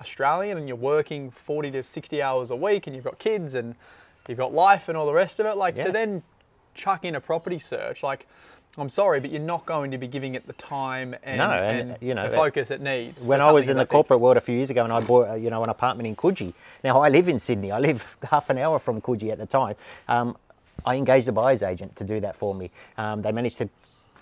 Australian 0.04 0.58
and 0.58 0.68
you're 0.68 0.76
working 0.76 1.30
40 1.30 1.70
to 1.72 1.82
60 1.82 2.20
hours 2.22 2.50
a 2.50 2.56
week 2.56 2.86
and 2.86 2.94
you've 2.94 3.04
got 3.04 3.18
kids 3.18 3.54
and 3.54 3.74
you've 4.28 4.38
got 4.38 4.52
life 4.52 4.88
and 4.88 4.96
all 4.98 5.06
the 5.06 5.12
rest 5.14 5.40
of 5.40 5.46
it, 5.46 5.56
like 5.56 5.76
Yeah. 5.76 5.84
to 5.84 5.92
then 5.92 6.22
chuck 6.74 7.04
in 7.04 7.14
a 7.14 7.20
property 7.20 7.58
search, 7.58 8.02
like 8.02 8.26
I'm 8.76 8.90
sorry, 8.90 9.20
but 9.20 9.30
you're 9.30 9.40
not 9.40 9.64
going 9.66 9.92
to 9.92 9.98
be 9.98 10.08
giving 10.08 10.34
it 10.34 10.46
the 10.48 10.52
time 10.54 11.14
and, 11.22 11.38
No, 11.38 11.50
and, 11.50 11.90
and 11.92 12.02
you 12.02 12.12
know, 12.12 12.28
the 12.28 12.36
focus 12.36 12.70
it 12.72 12.80
needs. 12.80 13.24
when 13.24 13.40
I 13.40 13.50
was 13.52 13.68
in 13.68 13.76
the 13.76 13.86
corporate 13.86 14.20
world 14.20 14.36
a 14.36 14.40
few 14.40 14.56
years 14.56 14.68
ago 14.70 14.82
and 14.84 14.92
I 14.92 15.00
bought, 15.00 15.40
you 15.40 15.48
know, 15.48 15.62
an 15.62 15.70
apartment 15.70 16.06
in 16.08 16.16
Coogee. 16.16 16.52
Now 16.82 17.00
I 17.00 17.08
live 17.08 17.28
in 17.28 17.38
Sydney. 17.38 17.70
I 17.70 17.78
live 17.78 18.04
half 18.30 18.50
an 18.50 18.58
hour 18.58 18.78
from 18.78 19.00
Coogee 19.00 19.30
at 19.30 19.38
the 19.38 19.46
time. 19.46 19.76
Um, 20.08 20.36
I 20.84 20.96
engaged 20.96 21.28
a 21.28 21.32
buyer's 21.32 21.62
agent 21.62 21.94
to 21.96 22.04
do 22.04 22.20
that 22.20 22.34
for 22.36 22.54
me. 22.54 22.70
Um, 22.98 23.22
they 23.22 23.32
managed 23.32 23.58
to 23.58 23.68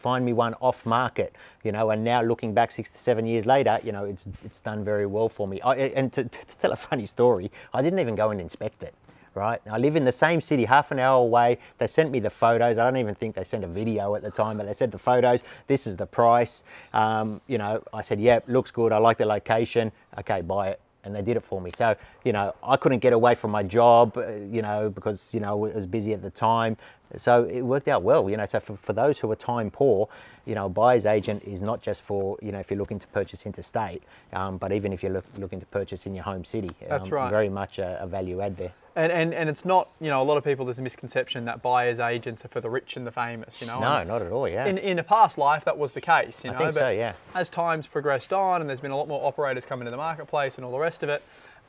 find 0.03 0.25
me 0.25 0.33
one 0.33 0.55
off 0.61 0.85
market, 0.85 1.35
you 1.63 1.73
know, 1.73 1.91
and 1.91 2.03
now 2.03 2.21
looking 2.23 2.53
back 2.53 2.71
six 2.71 2.91
to 2.91 2.99
seven 2.99 3.25
years 3.25 3.47
later, 3.47 3.79
you 3.85 3.93
know, 3.93 4.05
it's 4.05 4.29
it's 4.45 4.61
done 4.61 4.85
very 4.85 5.07
well 5.07 5.29
for 5.29 5.47
me. 5.47 5.61
I, 5.61 5.75
and 6.01 6.13
to, 6.15 6.25
to 6.25 6.59
tell 6.59 6.73
a 6.73 6.77
funny 6.91 7.07
story, 7.07 7.51
I 7.73 7.83
didn't 7.83 8.01
even 8.01 8.17
go 8.17 8.31
and 8.31 8.41
inspect 8.41 8.83
it. 8.83 8.95
Right, 9.35 9.63
I 9.71 9.79
live 9.79 9.97
in 9.97 10.05
the 10.05 10.13
same 10.13 10.43
city, 10.43 10.67
half 10.67 10.91
an 10.91 10.99
hour 10.99 11.23
away. 11.23 11.57
They 11.79 11.87
sent 11.87 12.11
me 12.11 12.21
the 12.21 12.29
photos. 12.29 12.77
I 12.77 12.85
don't 12.85 12.99
even 12.99 13.15
think 13.15 13.35
they 13.35 13.45
sent 13.45 13.65
a 13.65 13.67
video 13.67 14.15
at 14.15 14.21
the 14.21 14.31
time, 14.31 14.59
but 14.59 14.67
they 14.67 14.75
sent 14.75 14.93
the 14.93 14.99
photos. 14.99 15.43
This 15.69 15.87
is 15.87 15.97
the 15.97 16.05
price. 16.05 16.65
Um, 16.93 17.41
you 17.47 17.57
know, 17.57 17.83
I 17.95 18.03
said, 18.03 18.21
"Yep, 18.21 18.45
looks 18.49 18.71
good. 18.71 18.93
I 18.93 18.99
like 18.99 19.17
the 19.17 19.25
location. 19.25 19.91
Okay, 20.19 20.43
buy 20.43 20.69
it." 20.73 20.82
And 21.05 21.15
they 21.15 21.23
did 21.23 21.37
it 21.37 21.43
for 21.43 21.61
me. 21.61 21.73
So, 21.77 21.97
you 22.25 22.33
know, 22.33 22.55
I 22.63 22.77
couldn't 22.77 23.01
get 23.01 23.13
away 23.13 23.35
from 23.35 23.51
my 23.51 23.65
job, 23.65 24.17
uh, 24.17 24.29
you 24.33 24.63
know, 24.63 24.89
because, 24.89 25.35
you 25.35 25.41
know, 25.41 25.65
I 25.65 25.75
was 25.75 25.87
busy 25.87 26.13
at 26.13 26.23
the 26.23 26.31
time. 26.31 26.77
So 27.17 27.45
it 27.45 27.63
worked 27.63 27.89
out 27.89 28.03
well, 28.03 28.31
you 28.31 28.37
know. 28.37 28.47
So 28.47 28.61
for, 28.61 28.77
for 28.77 28.93
those 28.93 29.19
who 29.19 29.31
are 29.31 29.37
time 29.37 29.71
poor, 29.71 30.09
you 30.47 30.55
know, 30.55 30.67
a 30.67 30.69
buyer's 30.69 31.05
agent 31.07 31.43
is 31.45 31.61
not 31.61 31.83
just 31.83 32.03
for, 32.03 32.39
you 32.41 32.53
know, 32.53 32.61
if 32.61 32.71
you're 32.71 32.79
looking 32.79 32.99
to 33.01 33.07
purchase 33.09 33.47
interstate, 33.47 34.03
um, 34.33 34.59
but 34.59 34.73
even 34.73 34.93
if 34.93 35.03
you're 35.03 35.13
look, 35.13 35.25
looking 35.39 35.61
to 35.61 35.67
purchase 35.67 36.07
in 36.07 36.15
your 36.15 36.25
home 36.25 36.45
city. 36.45 36.71
That's 36.89 37.09
um, 37.09 37.15
right. 37.15 37.31
Very 37.31 37.49
much 37.49 37.79
a, 37.79 38.01
a 38.03 38.07
value 38.07 38.41
add 38.41 38.57
there. 38.57 38.73
And, 38.95 39.11
and, 39.11 39.33
and 39.33 39.49
it's 39.49 39.65
not, 39.65 39.89
you 40.01 40.11
know, 40.11 40.21
a 40.21 40.25
lot 40.25 40.37
of 40.37 40.45
people, 40.45 40.67
there's 40.67 40.79
a 40.79 40.83
misconception 40.83 41.47
that 41.47 41.63
buyers 41.63 41.99
agents 41.99 42.45
are 42.45 42.49
for 42.49 42.61
the 42.61 42.69
rich 42.69 42.97
and 42.97 43.07
the 43.07 43.11
famous, 43.11 43.61
you 43.61 43.67
know. 43.67 43.81
No, 43.81 43.97
and 43.97 44.09
not 44.09 44.21
at 44.21 44.31
all, 44.31 44.47
yeah. 44.47 44.67
In, 44.67 44.77
in 44.77 44.99
a 44.99 45.03
past 45.03 45.39
life, 45.39 45.65
that 45.65 45.79
was 45.79 45.93
the 45.93 46.01
case, 46.01 46.45
you 46.45 46.51
know? 46.51 46.57
I 46.57 46.59
think 46.59 46.75
but 46.75 46.81
so, 46.81 46.91
yeah. 46.91 47.15
As 47.35 47.49
time's 47.49 47.87
progressed 47.87 48.35
on 48.35 48.61
and 48.61 48.69
there's 48.69 48.81
been 48.81 48.91
a 48.91 48.97
lot 48.97 49.09
more 49.09 49.27
operators 49.27 49.65
coming 49.65 49.87
to 49.87 49.91
the 49.91 49.97
marketplace 49.97 50.57
and 50.57 50.65
all 50.65 50.73
the 50.73 50.79
rest 50.79 51.03
of 51.03 51.09
it, 51.09 51.23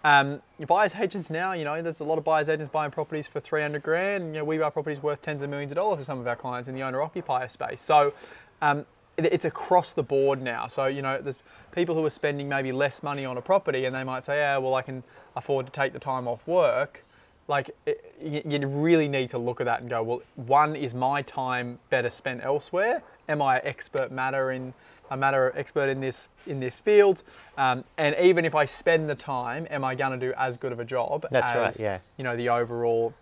um, 0.04 0.42
your 0.60 0.68
buyers 0.68 0.94
agents 1.00 1.30
now, 1.30 1.54
you 1.54 1.64
know, 1.64 1.82
there's 1.82 2.02
a 2.02 2.04
lot 2.04 2.18
of 2.18 2.26
buyers 2.26 2.50
agents 2.50 2.70
buying 2.72 2.92
properties 2.92 3.26
for 3.26 3.40
300 3.40 3.82
grand. 3.82 4.28
You 4.36 4.42
know, 4.42 4.44
we 4.44 4.58
buy 4.58 4.70
properties 4.70 5.02
worth 5.02 5.22
tens 5.22 5.42
of 5.42 5.50
millions 5.50 5.72
of 5.72 5.78
dollars 5.78 6.00
for 6.00 6.04
some 6.04 6.20
of 6.20 6.28
our 6.28 6.36
clients 6.36 6.68
in 6.68 6.76
the 6.76 6.82
owner 6.82 7.02
occupier 7.02 7.48
space. 7.48 7.82
So 7.82 8.14
um, 8.62 8.86
it, 9.16 9.32
it's 9.32 9.46
across 9.46 9.92
the 9.92 10.04
board 10.04 10.42
now. 10.42 10.68
So, 10.68 10.88
you 10.88 11.02
know, 11.02 11.22
there's 11.22 11.38
people 11.72 11.96
who 11.96 12.04
are 12.06 12.10
spending 12.10 12.50
maybe 12.50 12.74
less 12.74 13.02
money 13.02 13.24
on 13.24 13.38
a 13.38 13.42
property 13.42 13.86
and 13.86 13.96
they 13.96 14.04
might 14.04 14.26
say, 14.26 14.38
yeah, 14.38 14.58
well, 14.58 14.76
I 14.76 14.82
can 14.82 15.04
afford 15.38 15.68
to 15.68 15.72
take 15.72 15.94
the 15.94 16.00
time 16.00 16.28
off 16.28 16.46
work. 16.46 17.06
Like, 17.48 17.72
it, 17.86 18.16
you, 18.22 18.42
you 18.46 18.68
really 18.68 19.08
need 19.08 19.30
to 19.32 19.38
look 19.38 19.60
at 19.60 19.66
that 19.66 19.82
and 19.82 19.90
go, 19.90 20.02
well, 20.02 20.22
one, 20.36 20.76
is 20.76 20.94
my 20.94 21.22
time 21.24 21.78
better 21.90 22.10
spent 22.10 22.44
elsewhere? 22.44 23.04
Am 23.28 23.42
I 23.42 23.58
an 23.60 23.68
expert 23.68 24.12
matter 24.12 24.52
in 24.52 24.74
a 25.12 25.18
matter 25.18 25.54
expert 25.56 25.90
in 25.90 26.00
this 26.00 26.30
in 26.48 26.60
this 26.60 26.80
field? 26.80 27.24
Um, 27.58 27.84
and 27.98 28.16
even 28.22 28.46
if 28.46 28.56
I 28.56 28.66
spend 28.66 29.10
the 29.10 29.16
time, 29.16 29.68
am 29.70 29.84
I 29.84 29.96
going 29.96 30.18
to 30.18 30.26
do 30.26 30.34
as 30.38 30.58
good 30.58 30.72
of 30.72 30.80
a 30.80 30.86
job 30.86 31.26
That's 31.32 31.46
as 31.46 31.80
right, 31.80 31.80
yeah. 31.80 32.00
you 32.18 32.24
know 32.24 32.36
the 32.36 32.50
overall 32.50 33.14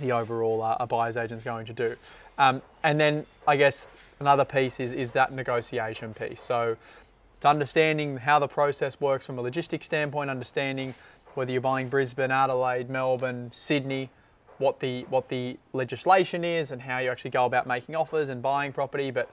the 0.00 0.12
overall 0.12 0.62
uh, 0.62 0.76
a 0.80 0.86
buyer's 0.86 1.16
agent's 1.16 1.44
going 1.44 1.66
to 1.66 1.72
do. 1.72 1.96
Um, 2.38 2.62
and 2.82 2.98
then 3.00 3.26
I 3.46 3.56
guess 3.56 3.88
another 4.20 4.44
piece 4.44 4.80
is, 4.80 4.92
is 4.92 5.10
that 5.10 5.32
negotiation 5.32 6.14
piece. 6.14 6.42
So 6.42 6.76
it's 7.36 7.44
understanding 7.44 8.16
how 8.16 8.38
the 8.38 8.48
process 8.48 9.00
works 9.00 9.26
from 9.26 9.38
a 9.38 9.42
logistics 9.42 9.86
standpoint, 9.86 10.30
understanding 10.30 10.94
whether 11.36 11.52
you're 11.52 11.60
buying 11.60 11.88
Brisbane, 11.88 12.30
Adelaide, 12.30 12.90
Melbourne, 12.90 13.50
Sydney, 13.52 14.10
what 14.58 14.80
the 14.80 15.02
what 15.10 15.28
the 15.28 15.58
legislation 15.72 16.44
is 16.44 16.70
and 16.70 16.80
how 16.80 16.98
you 16.98 17.10
actually 17.10 17.30
go 17.30 17.44
about 17.44 17.66
making 17.66 17.94
offers 17.94 18.28
and 18.28 18.40
buying 18.42 18.72
property. 18.72 19.10
But 19.10 19.30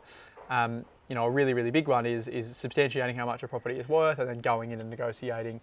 um, 0.49 0.85
you 1.07 1.15
know, 1.15 1.25
a 1.25 1.29
really 1.29 1.53
really 1.53 1.71
big 1.71 1.87
one 1.87 2.05
is 2.05 2.27
is 2.27 2.47
substantiating 2.47 3.15
how 3.15 3.25
much 3.25 3.43
a 3.43 3.47
property 3.47 3.79
is 3.79 3.87
worth 3.87 4.19
and 4.19 4.29
then 4.29 4.39
going 4.39 4.71
in 4.71 4.81
and 4.81 4.89
negotiating. 4.89 5.61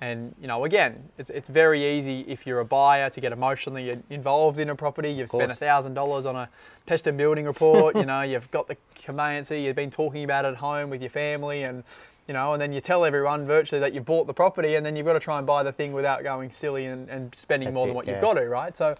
And 0.00 0.34
you 0.40 0.48
know, 0.48 0.64
again, 0.64 1.08
it's, 1.16 1.30
it's 1.30 1.48
very 1.48 1.96
easy 1.96 2.22
if 2.26 2.44
you're 2.44 2.58
a 2.58 2.64
buyer 2.64 3.08
to 3.08 3.20
get 3.20 3.30
emotionally 3.30 3.94
involved 4.10 4.58
in 4.58 4.70
a 4.70 4.74
property. 4.74 5.12
You've 5.12 5.30
spent 5.30 5.52
a 5.52 5.54
thousand 5.54 5.94
dollars 5.94 6.26
on 6.26 6.34
a 6.34 6.48
pest 6.86 7.06
and 7.06 7.16
building 7.16 7.44
report. 7.44 7.94
you 8.02 8.04
know, 8.04 8.22
you've 8.22 8.50
got 8.50 8.66
the 8.66 8.76
conveyancer. 8.96 9.56
You've 9.56 9.76
been 9.76 9.92
talking 9.92 10.24
about 10.24 10.44
it 10.44 10.48
at 10.48 10.56
home 10.56 10.90
with 10.90 11.02
your 11.02 11.10
family, 11.10 11.62
and 11.62 11.84
you 12.28 12.34
know, 12.34 12.52
and 12.52 12.62
then 12.62 12.72
you 12.72 12.80
tell 12.80 13.04
everyone 13.04 13.46
virtually 13.46 13.80
that 13.80 13.92
you've 13.92 14.04
bought 14.04 14.26
the 14.26 14.34
property, 14.34 14.76
and 14.76 14.86
then 14.86 14.96
you've 14.96 15.06
got 15.06 15.14
to 15.14 15.20
try 15.20 15.38
and 15.38 15.46
buy 15.46 15.62
the 15.62 15.72
thing 15.72 15.92
without 15.92 16.22
going 16.22 16.50
silly 16.50 16.86
and, 16.86 17.08
and 17.08 17.34
spending 17.34 17.68
That's 17.68 17.74
more 17.74 17.86
than 17.86 17.94
what 17.94 18.06
yeah. 18.06 18.12
you've 18.12 18.22
got 18.22 18.34
to, 18.34 18.48
right? 18.48 18.76
So, 18.76 18.94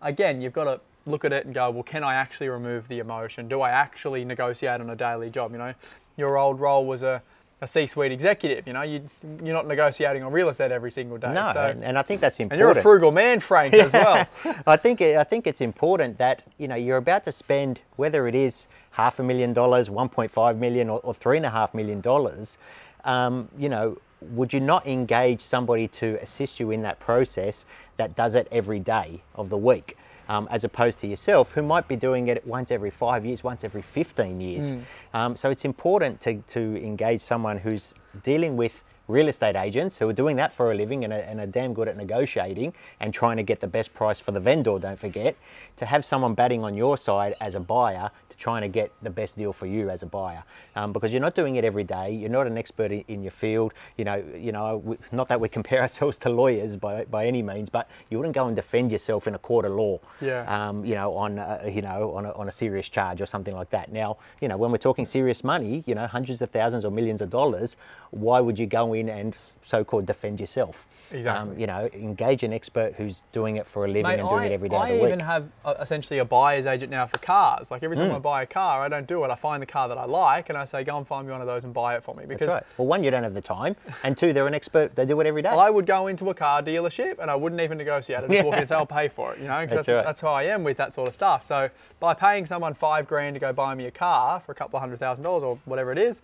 again, 0.00 0.40
you've 0.40 0.52
got 0.52 0.64
to 0.64 0.80
look 1.06 1.24
at 1.24 1.32
it 1.32 1.46
and 1.46 1.54
go, 1.54 1.70
well, 1.70 1.82
can 1.82 2.04
I 2.04 2.14
actually 2.14 2.48
remove 2.48 2.86
the 2.88 2.98
emotion? 2.98 3.48
Do 3.48 3.62
I 3.62 3.70
actually 3.70 4.24
negotiate 4.24 4.80
on 4.80 4.90
a 4.90 4.96
daily 4.96 5.30
job? 5.30 5.52
You 5.52 5.58
know, 5.58 5.74
your 6.16 6.38
old 6.38 6.60
role 6.60 6.86
was 6.86 7.02
a 7.02 7.22
a 7.60 7.66
C-suite 7.66 8.12
executive. 8.12 8.66
You 8.66 8.72
know, 8.72 8.82
you 8.82 9.08
you're 9.42 9.54
not 9.54 9.66
negotiating 9.66 10.22
on 10.22 10.32
real 10.32 10.48
estate 10.48 10.70
every 10.70 10.90
single 10.90 11.18
day. 11.18 11.32
No, 11.32 11.50
so, 11.52 11.62
and, 11.62 11.82
and 11.82 11.98
I 11.98 12.02
think 12.02 12.20
that's 12.20 12.38
important. 12.38 12.62
and 12.62 12.74
you're 12.74 12.78
a 12.78 12.82
frugal 12.82 13.10
man, 13.10 13.40
Frank, 13.40 13.74
as 13.74 13.92
well. 13.92 14.26
I 14.66 14.76
think 14.76 15.02
I 15.02 15.24
think 15.24 15.46
it's 15.46 15.60
important 15.60 16.18
that 16.18 16.44
you 16.58 16.68
know 16.68 16.76
you're 16.76 16.98
about 16.98 17.24
to 17.24 17.32
spend 17.32 17.80
whether 17.96 18.28
it 18.28 18.34
is 18.34 18.68
half 18.90 19.18
a 19.18 19.22
million 19.22 19.52
dollars, 19.52 19.88
1.5 19.88 20.58
million, 20.58 20.88
or, 20.88 21.00
or 21.00 21.14
three 21.14 21.36
and 21.36 21.46
a 21.46 21.50
half 21.50 21.74
million 21.74 22.00
dollars. 22.00 22.58
Um, 23.04 23.48
you 23.56 23.68
know, 23.68 23.96
would 24.20 24.52
you 24.52 24.60
not 24.60 24.86
engage 24.86 25.40
somebody 25.40 25.88
to 25.88 26.18
assist 26.20 26.58
you 26.58 26.70
in 26.70 26.82
that 26.82 26.98
process 27.00 27.64
that 27.96 28.16
does 28.16 28.34
it 28.34 28.48
every 28.50 28.80
day 28.80 29.22
of 29.34 29.50
the 29.50 29.56
week? 29.56 29.96
Um, 30.28 30.46
as 30.50 30.62
opposed 30.64 31.00
to 31.00 31.06
yourself, 31.06 31.52
who 31.52 31.62
might 31.62 31.88
be 31.88 31.96
doing 31.96 32.28
it 32.28 32.46
once 32.46 32.70
every 32.70 32.90
five 32.90 33.24
years, 33.24 33.42
once 33.42 33.64
every 33.64 33.80
15 33.80 34.40
years. 34.42 34.72
Um, 35.14 35.34
so 35.36 35.48
it's 35.48 35.64
important 35.64 36.20
to, 36.20 36.42
to 36.48 36.60
engage 36.84 37.22
someone 37.22 37.56
who's 37.56 37.94
dealing 38.22 38.54
with 38.54 38.82
real 39.08 39.28
estate 39.28 39.56
agents 39.56 39.96
who 39.96 40.08
are 40.08 40.12
doing 40.12 40.36
that 40.36 40.52
for 40.52 40.70
a 40.70 40.74
living 40.74 41.02
and 41.04 41.12
are, 41.12 41.16
and 41.20 41.40
are 41.40 41.46
damn 41.46 41.72
good 41.74 41.88
at 41.88 41.96
negotiating 41.96 42.72
and 43.00 43.12
trying 43.12 43.38
to 43.38 43.42
get 43.42 43.60
the 43.60 43.66
best 43.66 43.92
price 43.94 44.20
for 44.20 44.32
the 44.32 44.40
vendor, 44.40 44.78
don't 44.78 44.98
forget, 44.98 45.34
to 45.78 45.86
have 45.86 46.04
someone 46.04 46.34
batting 46.34 46.62
on 46.62 46.74
your 46.74 46.96
side 46.98 47.34
as 47.40 47.54
a 47.54 47.60
buyer 47.60 48.10
to 48.28 48.36
trying 48.36 48.60
to 48.62 48.68
get 48.68 48.92
the 49.02 49.08
best 49.10 49.38
deal 49.38 49.52
for 49.52 49.64
you 49.66 49.88
as 49.88 50.02
a 50.02 50.06
buyer. 50.06 50.44
Um, 50.76 50.92
because 50.92 51.10
you're 51.10 51.22
not 51.22 51.34
doing 51.34 51.56
it 51.56 51.64
every 51.64 51.84
day, 51.84 52.12
you're 52.12 52.28
not 52.28 52.46
an 52.46 52.58
expert 52.58 52.92
in, 52.92 53.02
in 53.08 53.22
your 53.22 53.30
field, 53.32 53.72
you 53.96 54.04
know, 54.04 54.22
you 54.36 54.52
know, 54.52 54.96
not 55.10 55.28
that 55.28 55.40
we 55.40 55.48
compare 55.48 55.80
ourselves 55.86 56.18
to 56.18 56.28
lawyers 56.28 56.76
by, 56.76 57.04
by 57.06 57.26
any 57.26 57.42
means, 57.42 57.70
but 57.70 57.88
you 58.10 58.18
wouldn't 58.18 58.34
go 58.34 58.46
and 58.46 58.54
defend 58.54 58.92
yourself 58.92 59.26
in 59.26 59.34
a 59.34 59.38
court 59.38 59.64
of 59.64 59.72
law, 59.72 59.98
Yeah. 60.20 60.44
um, 60.68 60.84
you 60.84 60.94
know, 60.94 61.14
on, 61.14 61.38
uh, 61.38 61.62
you 61.66 61.80
know, 61.80 62.14
on 62.14 62.26
a, 62.26 62.32
on 62.32 62.48
a 62.48 62.52
serious 62.52 62.88
charge 62.90 63.22
or 63.22 63.26
something 63.26 63.54
like 63.54 63.70
that. 63.70 63.90
Now, 63.90 64.18
you 64.42 64.48
know, 64.48 64.58
when 64.58 64.70
we're 64.70 64.76
talking 64.78 65.06
serious 65.06 65.42
money, 65.42 65.82
you 65.86 65.94
know, 65.94 66.06
hundreds 66.06 66.42
of 66.42 66.50
thousands 66.50 66.84
or 66.84 66.90
millions 66.90 67.22
of 67.22 67.30
dollars, 67.30 67.76
why 68.10 68.40
would 68.40 68.58
you 68.58 68.66
go 68.66 68.92
in 68.98 69.08
and 69.08 69.36
so-called 69.62 70.06
defend 70.06 70.40
yourself. 70.40 70.86
Exactly. 71.10 71.54
Um, 71.54 71.58
you 71.58 71.66
know, 71.66 71.88
engage 71.94 72.42
an 72.42 72.52
expert 72.52 72.94
who's 72.94 73.24
doing 73.32 73.56
it 73.56 73.66
for 73.66 73.86
a 73.86 73.88
living 73.88 74.02
Mate, 74.02 74.20
and 74.20 74.28
doing 74.28 74.42
I, 74.42 74.46
it 74.46 74.52
every 74.52 74.68
day 74.68 74.76
I 74.76 74.88
of 74.88 74.94
the 74.96 75.02
week. 75.02 75.06
even 75.08 75.20
have 75.20 75.48
uh, 75.64 75.74
essentially 75.80 76.18
a 76.18 76.24
buyer's 76.24 76.66
agent 76.66 76.90
now 76.90 77.06
for 77.06 77.16
cars. 77.18 77.70
Like 77.70 77.82
every 77.82 77.96
time 77.96 78.12
I 78.12 78.18
buy 78.18 78.42
a 78.42 78.46
car, 78.46 78.82
I 78.82 78.88
don't 78.88 79.06
do 79.06 79.24
it. 79.24 79.30
I 79.30 79.34
find 79.34 79.62
the 79.62 79.66
car 79.66 79.88
that 79.88 79.96
I 79.96 80.04
like 80.04 80.50
and 80.50 80.58
I 80.58 80.64
say, 80.66 80.84
go 80.84 80.98
and 80.98 81.06
find 81.06 81.26
me 81.26 81.32
one 81.32 81.40
of 81.40 81.46
those 81.46 81.64
and 81.64 81.72
buy 81.72 81.96
it 81.96 82.04
for 82.04 82.14
me. 82.14 82.24
Because 82.26 82.48
That's 82.48 82.54
right. 82.66 82.78
Well, 82.78 82.86
one, 82.88 83.02
you 83.02 83.10
don't 83.10 83.22
have 83.22 83.34
the 83.34 83.40
time, 83.40 83.74
and 84.02 84.16
two, 84.16 84.32
they're 84.34 84.46
an 84.46 84.54
expert. 84.54 84.94
They 84.94 85.06
do 85.06 85.18
it 85.20 85.26
every 85.26 85.40
day. 85.42 85.48
I 85.48 85.70
would 85.70 85.86
go 85.86 86.08
into 86.08 86.28
a 86.28 86.34
car 86.34 86.62
dealership 86.62 87.18
and 87.20 87.30
I 87.30 87.34
wouldn't 87.34 87.60
even 87.62 87.78
negotiate. 87.78 88.22
I'd 88.24 88.30
just 88.30 88.44
walk 88.44 88.54
in 88.54 88.60
and 88.60 88.68
say, 88.68 88.74
I'll 88.74 88.84
pay 88.86 89.08
for 89.08 89.32
it. 89.32 89.40
You 89.40 89.48
know, 89.48 89.60
That's 89.64 89.86
that's, 89.86 89.88
right. 89.88 90.04
that's 90.04 90.20
how 90.20 90.32
I 90.32 90.44
am 90.44 90.62
with 90.62 90.76
that 90.76 90.92
sort 90.92 91.08
of 91.08 91.14
stuff. 91.14 91.42
So 91.42 91.70
by 92.00 92.12
paying 92.14 92.44
someone 92.44 92.74
five 92.74 93.06
grand 93.06 93.34
to 93.34 93.40
go 93.40 93.52
buy 93.52 93.74
me 93.74 93.86
a 93.86 93.90
car 93.90 94.40
for 94.40 94.52
a 94.52 94.54
couple 94.54 94.76
of 94.76 94.80
hundred 94.82 94.98
thousand 94.98 95.24
dollars 95.24 95.42
or 95.42 95.58
whatever 95.64 95.90
it 95.90 95.98
is, 95.98 96.20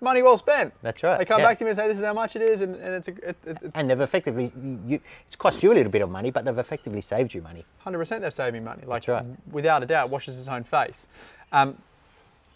money 0.00 0.22
well 0.22 0.36
spent. 0.36 0.72
That's 0.82 1.02
right, 1.02 1.18
They 1.18 1.24
come 1.24 1.40
yeah. 1.40 1.46
back 1.46 1.58
to 1.58 1.64
me 1.64 1.70
and 1.70 1.78
say, 1.78 1.88
this 1.88 1.98
is 1.98 2.04
how 2.04 2.12
much 2.12 2.36
it 2.36 2.42
is, 2.42 2.60
and, 2.60 2.74
and 2.76 2.94
it's, 2.94 3.08
a, 3.08 3.12
it, 3.12 3.36
it, 3.46 3.58
it's 3.62 3.70
and 3.74 3.90
they've 3.90 4.00
effectively, 4.00 4.52
you, 4.86 5.00
it's 5.26 5.36
cost 5.36 5.62
you 5.62 5.72
a 5.72 5.74
little 5.74 5.92
bit 5.92 6.02
of 6.02 6.10
money, 6.10 6.30
but 6.30 6.44
they've 6.44 6.58
effectively 6.58 7.00
saved 7.00 7.34
you 7.34 7.42
money. 7.42 7.64
100% 7.86 8.20
they're 8.20 8.30
saving 8.30 8.64
money. 8.64 8.82
Like, 8.86 9.08
right. 9.08 9.24
without 9.50 9.82
a 9.82 9.86
doubt, 9.86 10.10
washes 10.10 10.38
its 10.38 10.48
own 10.48 10.64
face. 10.64 11.06
Um, 11.52 11.76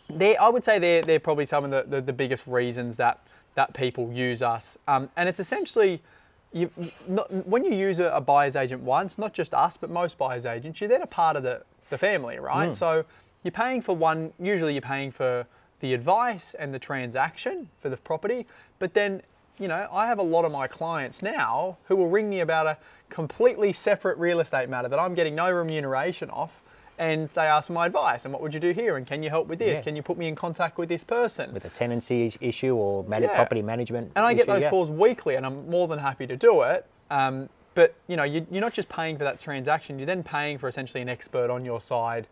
they, 0.08 0.36
I 0.36 0.48
would 0.48 0.64
say 0.64 0.78
they're, 0.78 1.02
they're 1.02 1.20
probably 1.20 1.46
some 1.46 1.64
of 1.64 1.70
the, 1.70 1.84
the, 1.88 2.02
the 2.02 2.12
biggest 2.12 2.46
reasons 2.46 2.96
that, 2.96 3.20
that 3.54 3.74
people 3.74 4.12
use 4.12 4.42
us. 4.42 4.76
Um, 4.88 5.08
and 5.16 5.28
it's 5.28 5.40
essentially, 5.40 6.02
you, 6.52 6.70
not, 7.06 7.32
when 7.46 7.64
you 7.64 7.74
use 7.74 8.00
a, 8.00 8.08
a 8.10 8.20
buyer's 8.20 8.56
agent 8.56 8.82
once, 8.82 9.18
not 9.18 9.32
just 9.32 9.54
us, 9.54 9.76
but 9.76 9.90
most 9.90 10.18
buyer's 10.18 10.46
agents, 10.46 10.80
you're 10.80 10.88
then 10.88 11.02
a 11.02 11.06
part 11.06 11.36
of 11.36 11.42
the, 11.42 11.62
the 11.90 11.98
family, 11.98 12.38
right? 12.38 12.74
So 12.74 13.04
you're 13.42 13.52
paying 13.52 13.82
for 13.82 13.94
one, 13.94 14.32
usually 14.40 14.72
you're 14.72 14.82
paying 14.82 15.12
for 15.12 15.46
the 15.80 15.94
advice 15.94 16.54
and 16.54 16.72
the 16.72 16.78
transaction 16.78 17.68
for 17.80 17.88
the 17.88 17.96
property, 17.96 18.46
but 18.78 18.94
then 18.94 19.22
you 19.60 19.68
know, 19.68 19.86
I 19.92 20.06
have 20.06 20.18
a 20.18 20.22
lot 20.22 20.46
of 20.46 20.52
my 20.52 20.66
clients 20.66 21.22
now 21.22 21.76
who 21.84 21.94
will 21.94 22.08
ring 22.08 22.30
me 22.30 22.40
about 22.40 22.66
a 22.66 22.78
completely 23.10 23.74
separate 23.74 24.16
real 24.16 24.40
estate 24.40 24.70
matter 24.70 24.88
that 24.88 24.98
I'm 24.98 25.14
getting 25.14 25.34
no 25.34 25.50
remuneration 25.50 26.30
off. 26.30 26.50
And 26.98 27.28
they 27.34 27.42
ask 27.42 27.70
my 27.70 27.86
advice 27.86 28.24
and 28.24 28.32
what 28.32 28.42
would 28.42 28.52
you 28.52 28.60
do 28.60 28.70
here? 28.72 28.96
And 28.96 29.06
can 29.06 29.22
you 29.22 29.30
help 29.30 29.48
with 29.48 29.58
this? 29.58 29.78
Yeah. 29.78 29.84
Can 29.84 29.96
you 29.96 30.02
put 30.02 30.18
me 30.18 30.28
in 30.28 30.34
contact 30.34 30.76
with 30.76 30.88
this 30.88 31.04
person? 31.04 31.52
With 31.52 31.64
a 31.64 31.70
tenancy 31.70 32.34
issue 32.40 32.74
or 32.74 33.04
man- 33.04 33.22
Yeah. 33.22 33.34
property 33.34 33.62
management. 33.62 34.12
and 34.16 34.24
I 34.24 34.34
get 34.34 34.46
those 34.46 34.62
yeah. 34.62 34.70
calls 34.70 34.90
weekly 34.90 35.36
and 35.36 35.44
I'm 35.46 35.68
more 35.68 35.88
than 35.88 35.98
happy 35.98 36.26
to 36.26 36.36
do 36.36 36.62
it. 36.62 36.86
Um, 37.10 37.48
but 37.74 37.94
you 38.06 38.16
know, 38.16 38.24
you, 38.24 38.46
you're 38.50 38.60
not 38.60 38.72
just 38.72 38.88
paying 38.88 39.16
for 39.16 39.24
that 39.24 39.38
transaction, 39.38 39.98
you're 39.98 40.06
then 40.06 40.22
paying 40.22 40.58
for 40.58 40.68
essentially 40.68 41.00
an 41.00 41.08
expert 41.08 41.50
on 41.50 41.64
your 41.64 41.80
side 41.80 42.26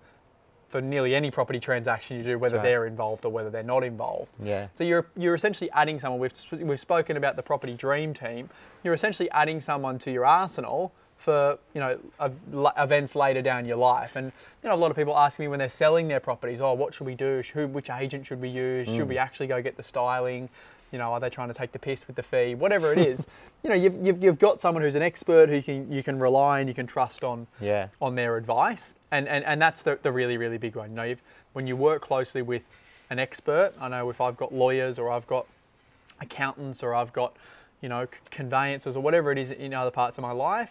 for 0.69 0.81
nearly 0.81 1.15
any 1.15 1.31
property 1.31 1.59
transaction 1.59 2.19
you 2.19 2.23
do, 2.23 2.39
whether 2.39 2.57
right. 2.57 2.63
they're 2.63 2.87
involved 2.87 3.25
or 3.25 3.33
whether 3.33 3.51
they're 3.51 3.63
not 3.63 3.83
involved. 3.83 4.31
Yeah. 4.43 4.69
So 4.75 4.85
you're 4.85 5.07
you're 5.17 5.35
essentially 5.35 5.71
adding 5.73 5.99
someone. 5.99 6.21
We've 6.21 6.63
we've 6.67 6.81
spoken 6.81 7.17
about 7.17 7.37
the 7.37 7.43
property 7.43 7.75
dream 7.75 8.13
team. 8.13 8.51
You're 8.85 8.95
essentially 8.95 9.31
adding 9.31 9.61
someone 9.61 9.99
to 10.01 10.11
your 10.11 10.27
arsenal 10.27 10.93
for 11.17 11.59
you 11.75 11.81
know 11.81 11.99
events 12.79 13.17
later 13.17 13.43
down 13.43 13.65
your 13.65 13.77
life. 13.77 14.17
And 14.17 14.31
you 14.63 14.69
know 14.69 14.75
a 14.75 14.77
lot 14.77 14.91
of 14.91 14.97
people 14.97 15.17
asking 15.17 15.45
me 15.45 15.49
when 15.49 15.59
they're 15.59 15.69
selling 15.69 16.07
their 16.09 16.21
properties, 16.21 16.61
oh, 16.61 16.75
what 16.75 16.95
should 16.95 17.07
we 17.07 17.15
do? 17.15 17.43
Who, 17.55 17.67
which 17.67 17.91
agent 17.91 18.27
should 18.27 18.41
we 18.41 18.49
use? 18.49 18.89
Should 18.89 18.99
mm. 18.99 19.09
we 19.09 19.19
actually 19.19 19.47
go 19.47 19.61
get 19.63 19.77
the 19.77 19.83
styling? 19.83 20.49
You 20.93 20.99
know, 20.99 21.13
are 21.13 21.21
they 21.21 21.29
trying 21.31 21.49
to 21.49 21.55
take 21.55 21.73
the 21.73 21.79
piss 21.79 22.07
with 22.07 22.17
the 22.17 22.23
fee? 22.23 22.55
Whatever 22.55 22.93
it 22.93 22.99
is, 22.99 23.27
you 23.63 23.69
know, 23.71 23.77
you've, 23.77 23.95
you've, 24.05 24.23
you've 24.23 24.39
got 24.39 24.59
someone 24.61 24.83
who's 24.83 24.95
an 24.95 25.03
expert 25.03 25.49
who 25.49 25.61
can 25.61 25.91
you 25.93 26.03
can 26.03 26.19
rely 26.19 26.61
and 26.61 26.69
you 26.69 26.75
can 26.75 26.87
trust 26.87 27.23
on 27.25 27.47
Yeah. 27.61 27.89
on 28.01 28.15
their 28.15 28.37
advice. 28.37 28.95
And, 29.11 29.29
and, 29.29 29.45
and 29.45 29.61
that's 29.61 29.83
the, 29.83 29.99
the 30.03 30.13
really, 30.13 30.37
really 30.37 30.59
big 30.59 30.77
one. 30.77 30.91
You 30.91 30.97
know, 30.97 31.15
when 31.53 31.67
you 31.67 31.77
work 31.77 32.01
closely 32.03 32.43
with 32.43 32.63
an 33.11 33.19
expert, 33.19 33.73
I 33.81 33.89
know 33.89 34.09
if 34.11 34.21
I've 34.21 34.37
got 34.37 34.53
lawyers 34.55 34.99
or 34.99 35.11
I've 35.11 35.27
got 35.27 35.47
accountants 36.21 36.83
or 36.83 36.95
I've 36.95 37.13
got, 37.13 37.37
you 37.81 37.89
know, 37.89 38.07
c- 38.07 38.11
conveyancers 38.31 38.97
or 38.97 39.01
whatever 39.01 39.31
it 39.33 39.39
is 39.39 39.51
in 39.51 39.73
other 39.75 39.91
parts 39.91 40.19
of 40.19 40.23
my 40.23 40.33
life, 40.33 40.71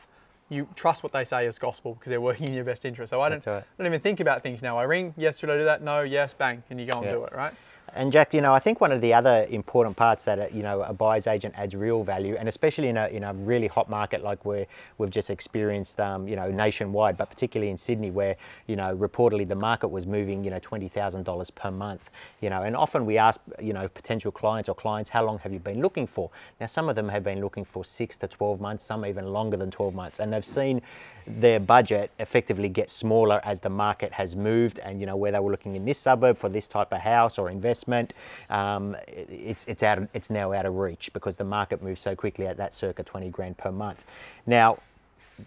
you 0.49 0.67
trust 0.75 1.03
what 1.03 1.11
they 1.11 1.25
say 1.25 1.45
is 1.45 1.59
gospel 1.59 1.93
because 1.95 2.09
they're 2.09 2.21
working 2.21 2.47
in 2.47 2.53
your 2.53 2.63
best 2.63 2.85
interest. 2.85 3.09
So 3.09 3.21
I 3.21 3.29
don't, 3.29 3.45
right. 3.45 3.63
don't 3.77 3.87
even 3.87 3.99
think 3.99 4.19
about 4.19 4.41
things 4.43 4.61
now. 4.61 4.77
I 4.77 4.83
ring, 4.83 5.13
yes, 5.17 5.39
should 5.39 5.49
I 5.49 5.57
do 5.57 5.65
that? 5.65 5.81
No, 5.83 6.01
yes, 6.01 6.33
bang, 6.33 6.63
and 6.69 6.79
you 6.79 6.85
go 6.85 6.97
and 6.99 7.05
Yeah. 7.05 7.11
do 7.13 7.23
it, 7.25 7.33
right? 7.33 7.53
And 7.93 8.11
Jack, 8.11 8.33
you 8.33 8.41
know, 8.41 8.53
I 8.53 8.59
think 8.59 8.81
one 8.81 8.91
of 8.91 9.01
the 9.01 9.13
other 9.13 9.47
important 9.49 9.95
parts 9.97 10.23
that 10.25 10.53
you 10.53 10.63
know 10.63 10.81
a 10.83 10.93
buyer's 10.93 11.27
agent 11.27 11.55
adds 11.57 11.75
real 11.75 12.03
value, 12.03 12.35
and 12.37 12.47
especially 12.49 12.89
in 12.89 12.97
a 12.97 13.07
in 13.07 13.23
a 13.23 13.33
really 13.33 13.67
hot 13.67 13.89
market 13.89 14.23
like 14.23 14.45
where 14.45 14.67
we've 14.97 15.09
just 15.09 15.29
experienced, 15.29 15.99
um, 15.99 16.27
you 16.27 16.35
know, 16.35 16.51
nationwide, 16.51 17.17
but 17.17 17.29
particularly 17.29 17.71
in 17.71 17.77
Sydney, 17.77 18.11
where 18.11 18.35
you 18.67 18.75
know 18.75 18.95
reportedly 18.95 19.47
the 19.47 19.55
market 19.55 19.87
was 19.87 20.05
moving, 20.05 20.43
you 20.43 20.51
know, 20.51 20.59
twenty 20.59 20.87
thousand 20.89 21.23
dollars 21.23 21.49
per 21.49 21.71
month, 21.71 22.11
you 22.41 22.49
know, 22.49 22.63
and 22.63 22.75
often 22.75 23.05
we 23.05 23.17
ask, 23.17 23.39
you 23.61 23.73
know, 23.73 23.87
potential 23.87 24.31
clients 24.31 24.69
or 24.69 24.75
clients, 24.75 25.09
how 25.09 25.25
long 25.25 25.39
have 25.39 25.53
you 25.53 25.59
been 25.59 25.81
looking 25.81 26.07
for? 26.07 26.29
Now, 26.59 26.67
some 26.67 26.89
of 26.89 26.95
them 26.95 27.09
have 27.09 27.23
been 27.23 27.41
looking 27.41 27.65
for 27.65 27.85
six 27.85 28.17
to 28.17 28.27
twelve 28.27 28.61
months, 28.61 28.83
some 28.83 29.05
even 29.05 29.27
longer 29.27 29.57
than 29.57 29.71
twelve 29.71 29.95
months, 29.95 30.19
and 30.19 30.31
they've 30.33 30.45
seen 30.45 30.81
their 31.27 31.59
budget 31.59 32.11
effectively 32.19 32.69
gets 32.69 32.93
smaller 32.93 33.41
as 33.43 33.59
the 33.59 33.69
market 33.69 34.11
has 34.13 34.35
moved, 34.35 34.79
and 34.79 34.99
you 34.99 35.05
know 35.05 35.15
where 35.15 35.31
they 35.31 35.39
were 35.39 35.51
looking 35.51 35.75
in 35.75 35.85
this 35.85 35.97
suburb 35.97 36.37
for 36.37 36.49
this 36.49 36.67
type 36.67 36.91
of 36.91 36.99
house 36.99 37.37
or 37.37 37.49
investment, 37.49 38.13
um, 38.49 38.95
it's 39.07 39.65
it's 39.65 39.83
out 39.83 39.97
of, 39.97 40.07
it's 40.13 40.29
now 40.29 40.53
out 40.53 40.65
of 40.65 40.75
reach 40.75 41.11
because 41.13 41.37
the 41.37 41.43
market 41.43 41.83
moves 41.83 42.01
so 42.01 42.15
quickly 42.15 42.47
at 42.47 42.57
that 42.57 42.73
circa 42.73 43.03
20 43.03 43.29
grand 43.29 43.57
per 43.57 43.71
month. 43.71 44.05
Now, 44.45 44.79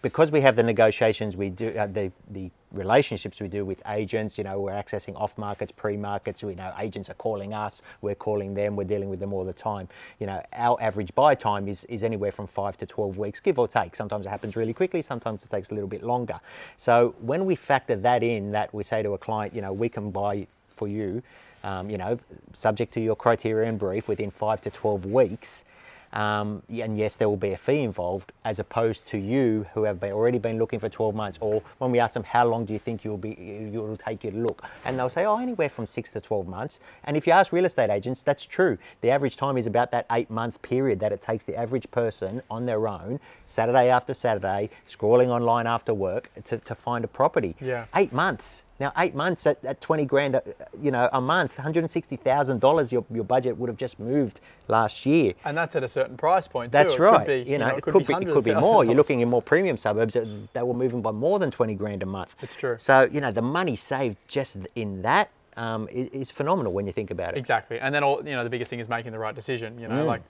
because 0.02 0.30
we 0.30 0.40
have 0.42 0.56
the 0.56 0.62
negotiations 0.62 1.36
we 1.36 1.50
do, 1.50 1.70
uh, 1.70 1.86
the 1.86 2.12
the 2.30 2.50
relationships 2.72 3.40
we 3.40 3.48
do 3.48 3.64
with 3.64 3.82
agents, 3.88 4.38
you 4.38 4.44
know, 4.44 4.60
we're 4.60 4.72
accessing 4.72 5.16
off 5.16 5.36
markets, 5.36 5.72
pre 5.72 5.96
markets. 5.96 6.42
We 6.42 6.54
know 6.54 6.72
agents 6.78 7.10
are 7.10 7.14
calling 7.14 7.52
us, 7.54 7.82
we're 8.00 8.14
calling 8.14 8.54
them, 8.54 8.76
we're 8.76 8.84
dealing 8.84 9.08
with 9.08 9.20
them 9.20 9.32
all 9.32 9.44
the 9.44 9.52
time. 9.52 9.88
You 10.18 10.26
know, 10.26 10.42
our 10.52 10.80
average 10.80 11.14
buy 11.14 11.34
time 11.34 11.68
is 11.68 11.84
is 11.84 12.02
anywhere 12.02 12.32
from 12.32 12.46
five 12.46 12.76
to 12.78 12.86
12 12.86 13.18
weeks, 13.18 13.40
give 13.40 13.58
or 13.58 13.68
take. 13.68 13.96
Sometimes 13.96 14.26
it 14.26 14.30
happens 14.30 14.56
really 14.56 14.72
quickly, 14.72 15.02
sometimes 15.02 15.44
it 15.44 15.50
takes 15.50 15.70
a 15.70 15.74
little 15.74 15.88
bit 15.88 16.02
longer. 16.02 16.40
So 16.76 17.14
when 17.20 17.44
we 17.44 17.54
factor 17.56 17.96
that 17.96 18.22
in, 18.22 18.52
that 18.52 18.72
we 18.72 18.82
say 18.82 19.02
to 19.02 19.12
a 19.14 19.18
client, 19.18 19.54
you 19.54 19.62
know, 19.62 19.72
we 19.72 19.88
can 19.88 20.10
buy 20.10 20.46
for 20.68 20.88
you, 20.88 21.22
um, 21.64 21.90
you 21.90 21.98
know, 21.98 22.18
subject 22.52 22.94
to 22.94 23.00
your 23.00 23.16
criteria 23.16 23.68
and 23.68 23.78
brief 23.78 24.08
within 24.08 24.30
five 24.30 24.60
to 24.62 24.70
12 24.70 25.06
weeks. 25.06 25.64
Um, 26.12 26.62
and 26.68 26.98
yes, 26.98 27.16
there 27.16 27.28
will 27.28 27.36
be 27.36 27.52
a 27.52 27.56
fee 27.56 27.80
involved, 27.80 28.32
as 28.44 28.58
opposed 28.58 29.06
to 29.08 29.18
you 29.18 29.66
who 29.74 29.84
have 29.84 30.00
been, 30.00 30.12
already 30.12 30.38
been 30.38 30.58
looking 30.58 30.80
for 30.80 30.88
12 30.88 31.14
months. 31.14 31.38
Or 31.40 31.62
when 31.78 31.90
we 31.90 32.00
ask 32.00 32.14
them, 32.14 32.24
how 32.24 32.46
long 32.46 32.64
do 32.64 32.72
you 32.72 32.78
think 32.78 33.04
you'll 33.04 33.16
be, 33.16 33.70
you'll 33.72 33.96
take 33.96 34.24
you 34.24 34.30
to 34.30 34.36
look, 34.36 34.64
and 34.84 34.98
they'll 34.98 35.10
say, 35.10 35.24
oh, 35.24 35.38
anywhere 35.38 35.68
from 35.68 35.86
six 35.86 36.10
to 36.12 36.20
12 36.20 36.48
months. 36.48 36.80
And 37.04 37.16
if 37.16 37.26
you 37.26 37.32
ask 37.32 37.52
real 37.52 37.64
estate 37.64 37.90
agents, 37.90 38.22
that's 38.22 38.44
true. 38.44 38.78
The 39.00 39.10
average 39.10 39.36
time 39.36 39.56
is 39.56 39.66
about 39.66 39.90
that 39.92 40.06
eight-month 40.10 40.62
period 40.62 41.00
that 41.00 41.12
it 41.12 41.22
takes 41.22 41.44
the 41.44 41.56
average 41.56 41.90
person 41.90 42.42
on 42.50 42.66
their 42.66 42.88
own, 42.88 43.20
Saturday 43.46 43.88
after 43.88 44.14
Saturday, 44.14 44.70
scrolling 44.88 45.28
online 45.28 45.66
after 45.66 45.94
work, 45.94 46.30
to, 46.44 46.58
to 46.58 46.74
find 46.74 47.04
a 47.04 47.08
property. 47.08 47.54
Yeah. 47.60 47.86
Eight 47.94 48.12
months. 48.12 48.64
Now, 48.80 48.92
eight 48.96 49.14
months 49.14 49.46
at, 49.46 49.62
at 49.62 49.82
20 49.82 50.06
grand, 50.06 50.34
uh, 50.36 50.40
you 50.80 50.90
know, 50.90 51.10
a 51.12 51.20
month, 51.20 51.52
$160,000, 51.56 52.90
your, 52.92 53.04
your 53.12 53.24
budget 53.24 53.58
would 53.58 53.68
have 53.68 53.76
just 53.76 54.00
moved 54.00 54.40
last 54.68 55.04
year. 55.04 55.34
And 55.44 55.54
that's 55.56 55.76
at 55.76 55.84
a 55.84 55.88
certain 55.88 56.16
price 56.16 56.48
point 56.48 56.72
too. 56.72 56.78
That's 56.78 56.98
right. 56.98 57.26
Could 57.26 57.44
be, 57.44 57.50
you 57.50 57.58
know, 57.58 57.68
it 57.68 57.82
could 57.82 58.06
be, 58.06 58.14
it 58.14 58.26
could 58.32 58.44
be 58.44 58.54
more. 58.54 58.82
You're 58.84 58.94
looking 58.94 59.20
in 59.20 59.28
more 59.28 59.42
premium 59.42 59.76
suburbs 59.76 60.14
that 60.14 60.26
they 60.54 60.62
were 60.62 60.72
moving 60.74 61.02
by 61.02 61.10
more 61.12 61.38
than 61.38 61.50
20 61.50 61.74
grand 61.74 62.02
a 62.02 62.06
month. 62.06 62.34
It's 62.40 62.56
true. 62.56 62.76
So, 62.78 63.08
you 63.12 63.20
know, 63.20 63.30
the 63.30 63.42
money 63.42 63.76
saved 63.76 64.16
just 64.26 64.56
in 64.74 65.02
that 65.02 65.30
um, 65.58 65.86
is, 65.90 66.08
is 66.08 66.30
phenomenal 66.30 66.72
when 66.72 66.86
you 66.86 66.92
think 66.92 67.10
about 67.10 67.34
it. 67.34 67.38
Exactly, 67.38 67.78
and 67.80 67.94
then 67.94 68.02
all 68.02 68.22
you 68.24 68.34
know, 68.34 68.44
the 68.44 68.50
biggest 68.50 68.70
thing 68.70 68.80
is 68.80 68.88
making 68.88 69.12
the 69.12 69.18
right 69.18 69.34
decision. 69.34 69.78
You 69.78 69.88
Mm. 69.88 69.90
know, 69.90 70.04
like 70.06 70.22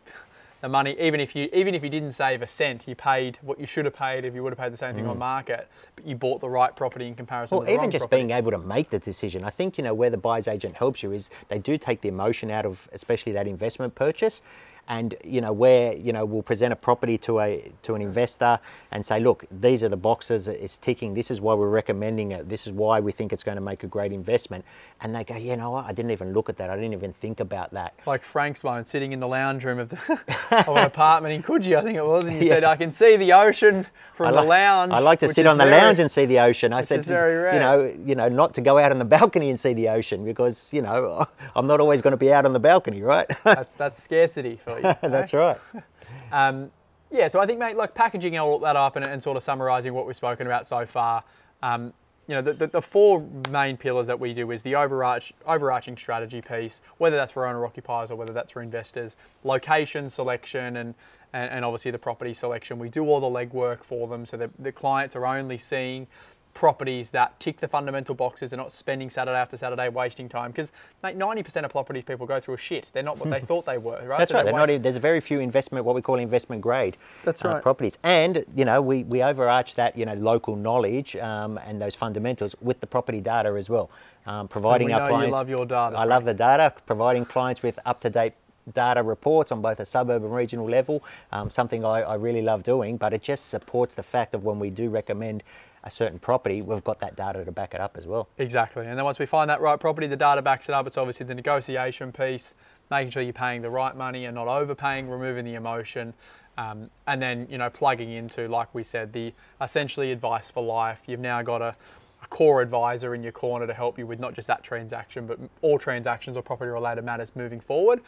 the 0.61 0.69
money. 0.69 0.97
Even 1.01 1.21
if 1.21 1.35
you 1.35 1.49
even 1.53 1.75
if 1.75 1.83
you 1.83 1.89
didn't 1.89 2.13
save 2.13 2.43
a 2.43 2.47
cent, 2.47 2.85
you 2.87 2.95
paid 2.95 3.39
what 3.43 3.59
you 3.59 3.67
should 3.67 3.85
have 3.85 3.95
paid 3.95 4.25
if 4.25 4.35
you 4.35 4.43
would 4.43 4.53
have 4.53 4.59
paid 4.59 4.73
the 4.73 4.77
same 4.77 4.95
thing 4.95 5.07
on 5.07 5.19
market. 5.19 5.69
But 5.97 6.07
you 6.07 6.15
bought 6.15 6.41
the 6.41 6.49
right 6.49 6.75
property 6.75 7.07
in 7.07 7.15
comparison. 7.15 7.57
Mm. 7.57 7.61
Well, 7.61 7.67
to 7.67 7.73
the 7.73 7.79
even 7.79 7.91
just 7.91 8.03
property. 8.03 8.23
being 8.23 8.31
able 8.37 8.51
to 8.51 8.59
make 8.59 8.91
the 8.91 8.99
decision, 8.99 9.45
I 9.45 9.51
think 9.51 9.79
you 9.79 9.85
know 9.85 9.95
where 9.95 10.11
the 10.11 10.19
buyer's 10.19 10.49
agent 10.49 10.77
helps 10.77 11.03
you 11.03 11.13
is 11.13 11.31
they 11.49 11.59
do 11.59 11.79
take 11.79 12.01
the 12.01 12.09
emotion 12.09 12.51
out 12.51 12.67
of, 12.67 12.89
especially 12.93 13.33
that 13.33 13.47
investment 13.47 13.95
purchase, 13.95 14.43
and 14.89 15.15
you 15.25 15.41
know 15.41 15.53
where 15.53 15.95
you 15.95 16.13
know 16.13 16.25
we'll 16.25 16.43
present 16.43 16.73
a 16.73 16.77
property 16.77 17.17
to 17.19 17.41
a 17.41 17.71
to 17.83 17.95
an 17.95 18.03
investor 18.03 18.59
and 18.91 19.05
say, 19.05 19.21
look, 19.21 19.45
these 19.61 19.83
are 19.83 19.89
the 19.89 19.97
boxes 19.97 20.49
it's 20.49 20.79
ticking. 20.79 21.15
This 21.15 21.31
is 21.31 21.41
why 21.41 21.55
we're 21.55 21.69
recommending 21.69 22.33
it. 22.33 22.49
This 22.49 22.67
is 22.67 22.73
why 22.73 23.01
we 23.01 23.13
think 23.13 23.33
it's 23.33 23.43
going 23.45 23.57
to 23.57 23.61
make 23.63 23.85
a 23.85 23.87
great 23.87 24.13
investment. 24.13 24.65
And 25.01 25.15
they 25.15 25.25
go, 25.25 25.37
you 25.37 25.57
know 25.57 25.71
what? 25.71 25.87
I 25.87 25.93
didn't 25.93 26.11
even 26.11 26.33
look 26.33 26.49
at 26.49 26.57
that. 26.59 26.69
I 26.71 26.75
didn't 26.77 26.93
even 26.93 27.13
think 27.15 27.41
about 27.41 27.71
that. 27.73 27.95
like 28.07 28.23
Frank's 28.23 28.63
one, 28.65 28.85
sitting 28.85 29.13
in 29.13 29.21
the 29.21 29.29
lounge 29.29 29.65
room 29.65 29.79
of, 29.79 29.89
the, 29.89 29.97
of 30.69 30.77
an 30.77 30.85
apartment 30.85 31.35
in 31.35 31.43
Coogee, 31.43 31.77
I 31.77 31.83
think 31.83 31.97
it 31.97 32.05
was, 32.05 32.25
and 32.27 32.37
you 32.37 32.43
Yeah. 32.43 32.55
said, 32.55 32.65
"I 32.65 32.77
can 32.77 32.93
see 32.93 33.17
the 33.17 33.33
ocean 33.33 33.87
from 34.15 34.27
I 34.29 34.33
the 34.33 34.39
like, 34.39 34.49
lounge." 34.49 34.93
I 34.93 34.99
like 34.99 35.21
to 35.21 35.33
sit 35.33 35.47
on 35.47 35.57
the 35.59 35.65
very- 35.65 35.77
lounge 35.77 36.01
and 36.01 36.11
see 36.11 36.27
the 36.27 36.41
ocean. 36.41 36.73
I 36.73 36.83
said, 36.83 37.05
very 37.05 37.55
you 37.55 37.61
know, 37.61 37.95
you 38.05 38.15
know, 38.15 38.29
not 38.29 38.55
to 38.55 38.61
go 38.61 38.79
out 38.79 38.91
on 38.93 38.99
the 38.99 39.05
balcony 39.05 39.51
and 39.51 39.59
see 39.59 39.73
the 39.73 39.89
ocean 39.89 40.25
because 40.25 40.69
you 40.73 40.83
know 40.83 41.27
I'm 41.57 41.67
not 41.67 41.81
always 41.81 42.03
going 42.03 42.13
to 42.13 42.17
be 42.19 42.33
out 42.33 42.45
on 42.45 42.53
the 42.53 42.61
balcony, 42.61 43.03
right? 43.03 43.27
That's 43.45 43.75
that's 43.75 44.03
scarcity 44.03 44.59
you. 44.77 44.83
That's 45.09 45.33
right. 45.33 45.59
Um, 46.33 46.71
yeah, 47.11 47.29
so 47.29 47.41
I 47.41 47.47
think, 47.47 47.59
mate, 47.59 47.77
like 47.77 47.95
packaging 47.95 48.39
all 48.39 48.59
that 48.61 48.77
up 48.77 48.97
and, 48.97 49.07
and 49.07 49.23
sort 49.23 49.37
of 49.37 49.43
summarising 49.43 49.95
what 49.95 50.07
we've 50.07 50.17
spoken 50.17 50.47
about 50.47 50.67
so 50.67 50.87
far. 50.87 51.25
Um, 51.63 51.93
you 52.31 52.37
know, 52.37 52.43
the, 52.43 52.53
the, 52.53 52.67
the, 52.69 52.83
four 52.83 53.27
main 53.51 53.77
pillars 53.77 54.07
that 54.07 54.19
we 54.19 54.33
do 54.33 54.53
is 54.53 54.63
the 54.63 54.77
overarch, 54.77 55.33
overarching 55.47 55.97
strategy 55.97 56.41
piece, 56.41 56.81
whether 56.99 57.17
that's 57.17 57.33
for 57.33 57.47
owner 57.47 57.65
occupiers 57.67 58.13
or 58.13 58.17
whether 58.17 58.33
that's 58.33 58.53
for 58.53 58.63
investors, 58.63 59.17
location 59.43 60.09
selection, 60.09 60.77
and, 60.77 60.95
and, 61.33 61.51
and 61.51 61.65
obviously 61.65 61.91
the 61.91 61.99
property 61.99 62.33
selection. 62.33 62.79
We 62.79 62.89
do 62.89 63.05
all 63.05 63.19
the 63.19 63.27
legwork 63.27 63.83
for 63.83 64.07
them 64.07 64.25
so 64.25 64.37
that 64.37 64.51
the 64.61 64.71
clients 64.71 65.17
are 65.17 65.27
only 65.27 65.59
seeing 65.59 66.07
properties 66.55 67.11
that 67.11 67.39
tick 67.41 67.61
the 67.61 67.69
fundamental 67.69 68.15
boxes. 68.15 68.51
They're 68.51 68.59
not 68.59 68.73
spending 68.73 69.11
Saturday 69.11 69.39
after 69.39 69.57
Saturday 69.57 69.89
wasting 69.89 70.29
time 70.29 70.51
because 70.51 70.73
mate, 71.03 71.19
90% 71.19 71.65
of 71.65 71.71
properties 71.71 72.05
people 72.05 72.27
go 72.27 72.41
through 72.41 72.55
are 72.55 72.59
shit. 72.59 72.91
They're 72.93 73.03
not 73.03 73.19
what 73.19 73.31
they 73.31 73.41
thought 73.47 73.67
they 73.67 73.79
were, 73.79 74.07
right? 74.07 74.19
That's 74.19 74.31
so 74.31 74.37
right. 74.37 74.45
They're, 74.45 74.55
not 74.55 74.83
there's 74.83 74.97
a 74.97 75.01
very 75.01 75.21
few 75.21 75.41
investment, 75.41 75.85
what 75.85 75.95
we 75.95 76.03
call 76.03 76.17
investment 76.17 76.63
grade 76.63 76.97
That's 77.25 77.45
uh, 77.45 77.49
right. 77.49 77.63
properties. 77.63 77.99
And, 78.03 78.45
you 78.55 78.65
know, 78.65 78.83
we, 78.83 79.05
we 79.05 79.23
overarch 79.23 79.75
that, 79.75 79.97
you 79.97 80.05
know, 80.05 80.15
local 80.15 80.57
knowledge 80.57 81.17
um, 81.17 81.59
and 81.65 81.81
those 81.81 81.95
fundamentals 81.95 82.55
with 82.61 82.81
the 82.81 82.87
property 82.87 83.21
data 83.21 83.51
as 83.51 83.71
well. 83.71 83.91
Um, 84.27 84.49
providing 84.49 84.93
our 84.93 85.09
clients. 85.09 85.29
You 85.29 85.33
love 85.33 85.49
your 85.49 85.67
data. 85.67 85.97
I 85.97 86.05
love 86.05 86.25
the 86.25 86.35
data, 86.35 86.75
providing 86.87 87.25
clients 87.25 87.63
with 87.63 87.79
up 87.87 88.01
to 88.03 88.11
date 88.11 88.35
data 88.75 89.03
reports 89.03 89.53
on 89.53 89.63
both 89.63 89.81
a 89.81 89.85
suburb 89.85 90.23
and 90.23 90.35
regional 90.35 90.69
level, 90.69 91.03
um, 91.33 91.51
something 91.51 91.85
I, 91.85 92.03
I, 92.03 92.15
really 92.15 92.43
love 92.43 92.63
doing, 92.63 92.97
but 92.97 93.13
it 93.13 93.23
just 93.23 93.49
supports 93.49 93.95
the 93.95 94.03
fact 94.03 94.35
of 94.35 94.45
when 94.45 94.59
we 94.59 94.71
do 94.71 94.91
recommend 94.91 95.43
a 95.85 95.91
certain 95.91 96.19
property, 96.19 96.63
we've 96.63 96.85
got 96.85 97.01
that 97.01 97.17
data 97.17 97.45
to 97.45 97.53
back 97.53 97.75
it 97.75 97.81
up 97.81 97.97
as 97.97 98.07
well. 98.07 98.29
Exactly. 98.39 98.87
And 98.87 98.99
then 98.99 99.05
once 99.05 99.19
we 99.19 99.27
find 99.27 99.49
that 99.49 99.61
right 99.61 99.81
property, 99.81 100.07
the 100.07 100.17
data 100.17 100.43
backs 100.43 100.69
it 100.69 100.75
up. 100.75 100.87
It's 100.87 100.99
obviously 100.99 101.27
the 101.27 101.35
negotiation 101.35 102.13
piece, 102.13 102.55
making 102.91 103.13
sure 103.13 103.23
you're 103.23 103.33
paying 103.33 103.63
the 103.63 103.71
right 103.71 103.97
money 103.97 104.27
and 104.27 104.35
not 104.35 104.49
overpaying, 104.49 105.09
removing 105.09 105.45
the 105.45 105.55
emotion. 105.55 106.13
Um, 106.59 106.91
and 107.07 107.23
then, 107.23 107.47
you 107.51 107.57
know, 107.57 107.71
plugging 107.71 108.11
into, 108.11 108.47
like 108.49 108.75
we 108.75 108.85
said, 108.85 109.13
the 109.13 109.33
essentially 109.63 110.13
advice 110.13 110.51
for 110.51 110.63
life. 110.63 110.99
You've 111.07 111.21
now 111.21 111.41
got 111.41 111.63
a, 111.63 111.75
a 112.23 112.27
core 112.27 112.61
advisor 112.61 113.15
in 113.15 113.23
your 113.23 113.33
corner 113.33 113.67
to 113.67 113.73
help 113.73 113.99
you 113.99 114.07
with 114.07 114.21
not 114.21 114.35
just 114.35 114.49
that 114.49 114.63
transaction, 114.63 115.27
but 115.27 115.39
all 115.63 115.79
transactions 115.79 116.37
or 116.37 116.43
property 116.43 116.71
related 116.71 117.05
matters 117.05 117.33
moving 117.35 117.61
forward. 117.61 118.03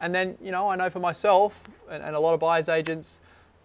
And 0.00 0.14
then, 0.14 0.38
you 0.40 0.52
know, 0.52 0.70
I 0.70 0.76
know 0.76 0.88
for 0.88 1.00
myself 1.00 1.60
and, 1.90 2.02
and 2.02 2.16
a 2.16 2.20
lot 2.20 2.32
of 2.32 2.40
buyers 2.40 2.70
agents, 2.70 3.18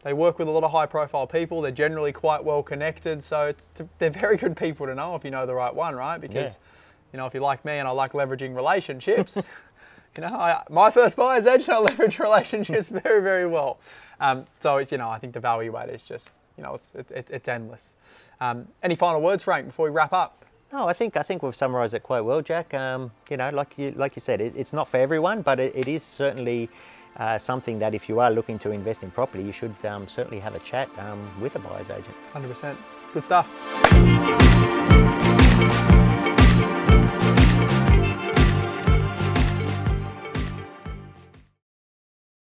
they 0.03 0.13
work 0.13 0.39
with 0.39 0.47
a 0.47 0.51
lot 0.51 0.63
of 0.63 0.71
high 0.71 0.85
profile 0.85 1.25
people. 1.25 1.61
They're 1.61 1.71
generally 1.71 2.11
quite 2.11 2.43
well 2.43 2.61
connected. 2.61 3.23
So 3.23 3.53
to, 3.75 3.87
they're 3.99 4.09
very 4.09 4.37
good 4.37 4.55
people 4.57 4.85
to 4.85 4.95
know 4.95 5.15
if 5.15 5.23
you 5.23 5.31
know 5.31 5.45
the 5.45 5.53
right 5.53 5.73
one, 5.73 5.95
right? 5.95 6.19
Because, 6.19 6.53
yeah. 6.53 7.13
you 7.13 7.17
know, 7.17 7.25
if 7.25 7.33
you're 7.33 7.43
like 7.43 7.63
me 7.63 7.77
and 7.77 7.87
I 7.87 7.91
like 7.91 8.11
leveraging 8.11 8.55
relationships, 8.55 9.37
you 10.17 10.21
know, 10.21 10.27
I, 10.27 10.63
my 10.69 10.91
first 10.91 11.15
buyer's 11.15 11.47
edge, 11.47 11.69
I 11.69 11.77
leverage 11.77 12.19
relationships 12.19 12.89
very, 13.03 13.21
very 13.21 13.47
well. 13.47 13.79
Um, 14.19 14.45
so 14.59 14.77
it's, 14.77 14.91
you 14.91 14.97
know, 14.97 15.09
I 15.09 15.19
think 15.19 15.33
the 15.33 15.39
value 15.39 15.75
add 15.77 15.89
is 15.89 16.03
just, 16.03 16.31
you 16.57 16.63
know, 16.63 16.75
it's, 16.75 16.91
it's, 17.09 17.31
it's 17.31 17.47
endless. 17.47 17.93
Um, 18.41 18.67
any 18.83 18.95
final 18.95 19.21
words, 19.21 19.43
Frank, 19.43 19.67
before 19.67 19.85
we 19.85 19.91
wrap 19.91 20.11
up? 20.11 20.43
No, 20.73 20.87
I 20.87 20.93
think 20.93 21.15
I 21.15 21.21
think 21.21 21.43
we've 21.43 21.55
summarised 21.55 21.93
it 21.93 22.01
quite 22.01 22.21
well, 22.21 22.41
Jack. 22.41 22.73
Um, 22.73 23.11
you 23.29 23.37
know, 23.37 23.51
like 23.51 23.77
you 23.77 23.91
like 23.91 24.15
you 24.15 24.21
said, 24.21 24.41
it, 24.41 24.57
it's 24.57 24.73
not 24.73 24.87
for 24.87 24.97
everyone, 24.97 25.43
but 25.43 25.59
it, 25.59 25.75
it 25.75 25.87
is 25.87 26.01
certainly 26.01 26.67
uh, 27.17 27.37
something 27.37 27.79
that 27.79 27.93
if 27.93 28.09
you 28.09 28.19
are 28.19 28.31
looking 28.31 28.57
to 28.59 28.71
invest 28.71 29.03
in 29.03 29.11
property, 29.11 29.43
you 29.43 29.51
should 29.51 29.75
um, 29.85 30.07
certainly 30.07 30.39
have 30.39 30.55
a 30.55 30.59
chat 30.59 30.89
um, 30.97 31.29
with 31.41 31.55
a 31.55 31.59
buyer's 31.59 31.89
agent. 31.89 32.15
100%. 32.33 32.77
Good 33.13 33.23
stuff. 33.23 33.47